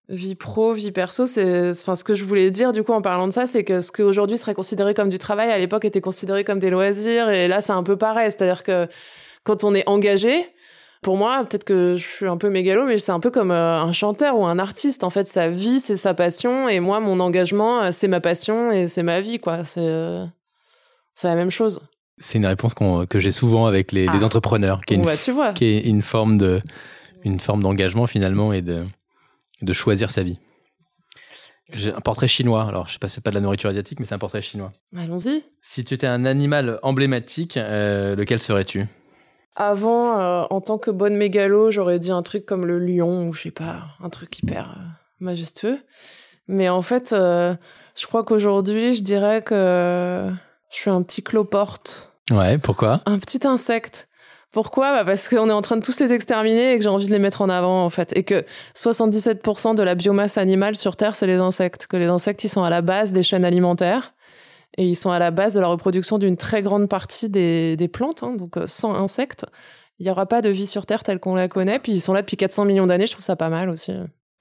[0.09, 3.27] vie pro, vie perso, c'est, enfin, ce que je voulais dire, du coup, en parlant
[3.27, 6.01] de ça, c'est que ce qui aujourd'hui serait considéré comme du travail, à l'époque, était
[6.01, 8.31] considéré comme des loisirs, et là, c'est un peu pareil.
[8.31, 8.89] C'est-à-dire que
[9.45, 10.47] quand on est engagé,
[11.03, 13.81] pour moi, peut-être que je suis un peu mégalo, mais c'est un peu comme euh,
[13.81, 15.05] un chanteur ou un artiste.
[15.05, 18.73] En fait, sa vie, c'est sa passion, et moi, mon engagement, euh, c'est ma passion
[18.73, 19.63] et c'est ma vie, quoi.
[19.63, 20.25] C'est, euh,
[21.15, 21.81] c'est la même chose.
[22.19, 24.13] C'est une réponse que j'ai souvent avec les, ah.
[24.13, 25.53] les entrepreneurs, qui est, une, bah, tu vois.
[25.53, 26.61] qui est une forme de,
[27.25, 28.85] une forme d'engagement finalement et de,
[29.63, 30.39] de choisir sa vie.
[31.73, 32.67] J'ai un portrait chinois.
[32.67, 34.73] Alors, je sais pas, c'est pas de la nourriture asiatique, mais c'est un portrait chinois.
[34.97, 35.43] Allons-y.
[35.61, 38.87] Si tu étais un animal emblématique, euh, lequel serais-tu?
[39.55, 43.33] Avant, euh, en tant que bonne mégalo, j'aurais dit un truc comme le lion ou
[43.33, 44.83] je sais pas, un truc hyper euh,
[45.21, 45.81] majestueux.
[46.47, 50.33] Mais en fait, je crois qu'aujourd'hui, je dirais que
[50.71, 52.11] je suis un petit cloporte.
[52.31, 53.01] Ouais, pourquoi?
[53.05, 54.08] Un petit insecte.
[54.53, 54.93] Pourquoi?
[54.93, 57.13] Bah Parce qu'on est en train de tous les exterminer et que j'ai envie de
[57.13, 58.17] les mettre en avant, en fait.
[58.17, 58.45] Et que
[58.75, 61.87] 77% de la biomasse animale sur Terre, c'est les insectes.
[61.87, 64.15] Que les insectes, ils sont à la base des chaînes alimentaires
[64.77, 67.89] et ils sont à la base de la reproduction d'une très grande partie des, des
[67.89, 68.23] plantes.
[68.23, 68.37] Hein.
[68.37, 69.45] Donc, euh, sans insectes,
[69.99, 71.79] il n'y aura pas de vie sur Terre telle qu'on la connaît.
[71.79, 73.07] Puis ils sont là depuis 400 millions d'années.
[73.07, 73.93] Je trouve ça pas mal aussi.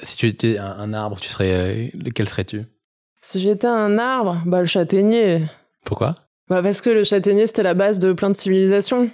[0.03, 2.65] Si tu étais un, un arbre, tu serais euh, lequel serais-tu?
[3.21, 5.43] Si j'étais un arbre, bah le châtaignier.
[5.83, 6.15] Pourquoi?
[6.49, 9.09] Bah parce que le châtaignier, c'était la base de plein de civilisations.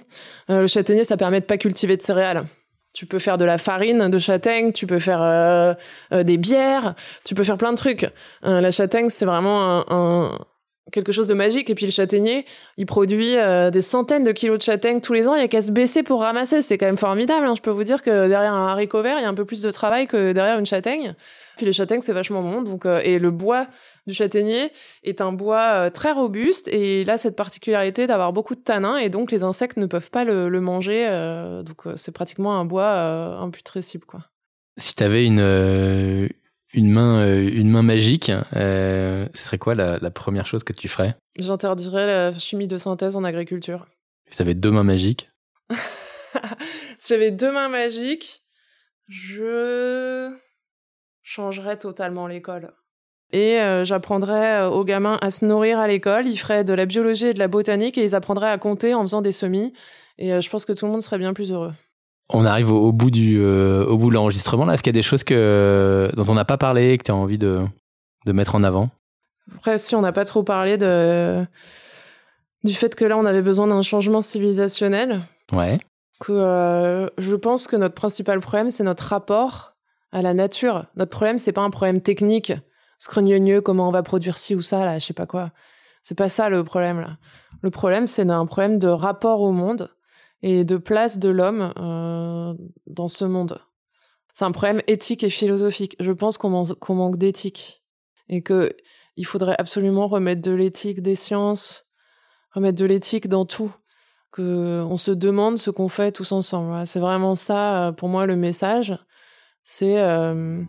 [0.50, 2.44] Euh, le châtaignier, ça permet de pas cultiver de céréales.
[2.92, 5.74] Tu peux faire de la farine de châtaigne, tu peux faire euh,
[6.12, 8.08] euh, des bières, tu peux faire plein de trucs.
[8.44, 10.38] Euh, la châtaigne, c'est vraiment un, un-
[10.92, 11.68] quelque chose de magique.
[11.70, 12.44] Et puis le châtaignier,
[12.76, 13.34] il produit
[13.72, 15.34] des centaines de kilos de châtaigne tous les ans.
[15.34, 16.62] Il y a qu'à se baisser pour ramasser.
[16.62, 17.46] C'est quand même formidable.
[17.46, 17.54] hein.
[17.56, 19.62] Je peux vous dire que derrière un haricot vert, il y a un peu plus
[19.62, 21.14] de travail que derrière une châtaigne.
[21.56, 22.62] Puis les châtaignes, c'est vachement bon.
[22.62, 23.66] Donc, euh, et le bois
[24.06, 24.70] du châtaignier
[25.02, 28.96] est un bois euh, très robuste et il a cette particularité d'avoir beaucoup de tanins
[28.96, 31.06] et donc les insectes ne peuvent pas le, le manger.
[31.08, 34.26] euh, donc euh, c'est pratiquement un bois euh, imputrescible, quoi.
[34.76, 36.28] Si t'avais une, euh,
[36.72, 41.14] une, main, une main magique, ce serait quoi la, la première chose que tu ferais?
[41.38, 43.86] J'interdirais la chimie de synthèse en agriculture.
[44.28, 45.30] Si t'avais deux mains magiques?
[46.98, 48.42] Si j'avais deux mains magiques,
[49.08, 50.34] je
[51.22, 52.72] changerais totalement l'école.
[53.34, 56.28] Et euh, j'apprendrais euh, aux gamins à se nourrir à l'école.
[56.28, 59.02] Ils feraient de la biologie et de la botanique et ils apprendraient à compter en
[59.02, 59.72] faisant des semis.
[60.18, 61.72] Et euh, je pense que tout le monde serait bien plus heureux.
[62.30, 64.74] On arrive au, au bout du euh, au bout de l'enregistrement là.
[64.74, 67.10] Est-ce qu'il y a des choses que dont on n'a pas parlé et que tu
[67.10, 67.64] as envie de,
[68.24, 68.90] de mettre en avant?
[69.56, 71.44] Après, si on n'a pas trop parlé de
[72.62, 75.20] du fait que là, on avait besoin d'un changement civilisationnel,
[75.52, 75.80] Ouais.
[76.20, 79.74] que euh, je pense que notre principal problème, c'est notre rapport
[80.12, 80.86] à la nature.
[80.96, 82.52] Notre problème, c'est pas un problème technique,
[83.04, 85.52] scrogneux, comment on va produire ci ou ça, là, je sais pas quoi.
[86.02, 87.16] C'est pas ça le problème.
[87.62, 89.90] Le problème, c'est un problème de rapport au monde
[90.42, 92.54] et de place de l'homme euh,
[92.86, 93.60] dans ce monde.
[94.32, 95.96] C'est un problème éthique et philosophique.
[96.00, 97.82] Je pense qu'on man- qu'on manque d'éthique
[98.28, 98.70] et que
[99.16, 101.84] il faudrait absolument remettre de l'éthique des sciences,
[102.52, 103.72] remettre de l'éthique dans tout
[104.32, 106.86] que on se demande ce qu'on fait tous ensemble.
[106.86, 108.98] C'est vraiment ça, euh, pour moi, le message.
[109.62, 110.62] C'est euh,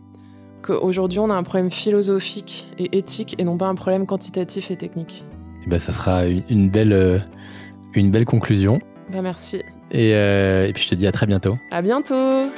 [0.66, 4.76] qu'aujourd'hui, on a un problème philosophique et éthique et non pas un problème quantitatif et
[4.76, 5.24] technique.
[5.64, 7.18] Eh ben, ça sera une, belle euh,
[7.94, 8.80] une belle conclusion.
[9.10, 9.62] Bah, merci.
[9.90, 11.56] Et, euh, et puis je te dis à très bientôt.
[11.70, 12.50] À bientôt!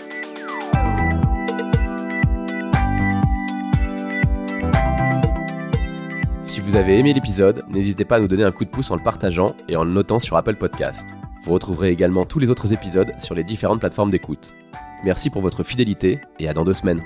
[6.43, 8.97] Si vous avez aimé l'épisode, n'hésitez pas à nous donner un coup de pouce en
[8.97, 11.07] le partageant et en le notant sur Apple Podcast.
[11.45, 14.55] Vous retrouverez également tous les autres épisodes sur les différentes plateformes d'écoute.
[15.05, 17.03] Merci pour votre fidélité et à dans deux semaines.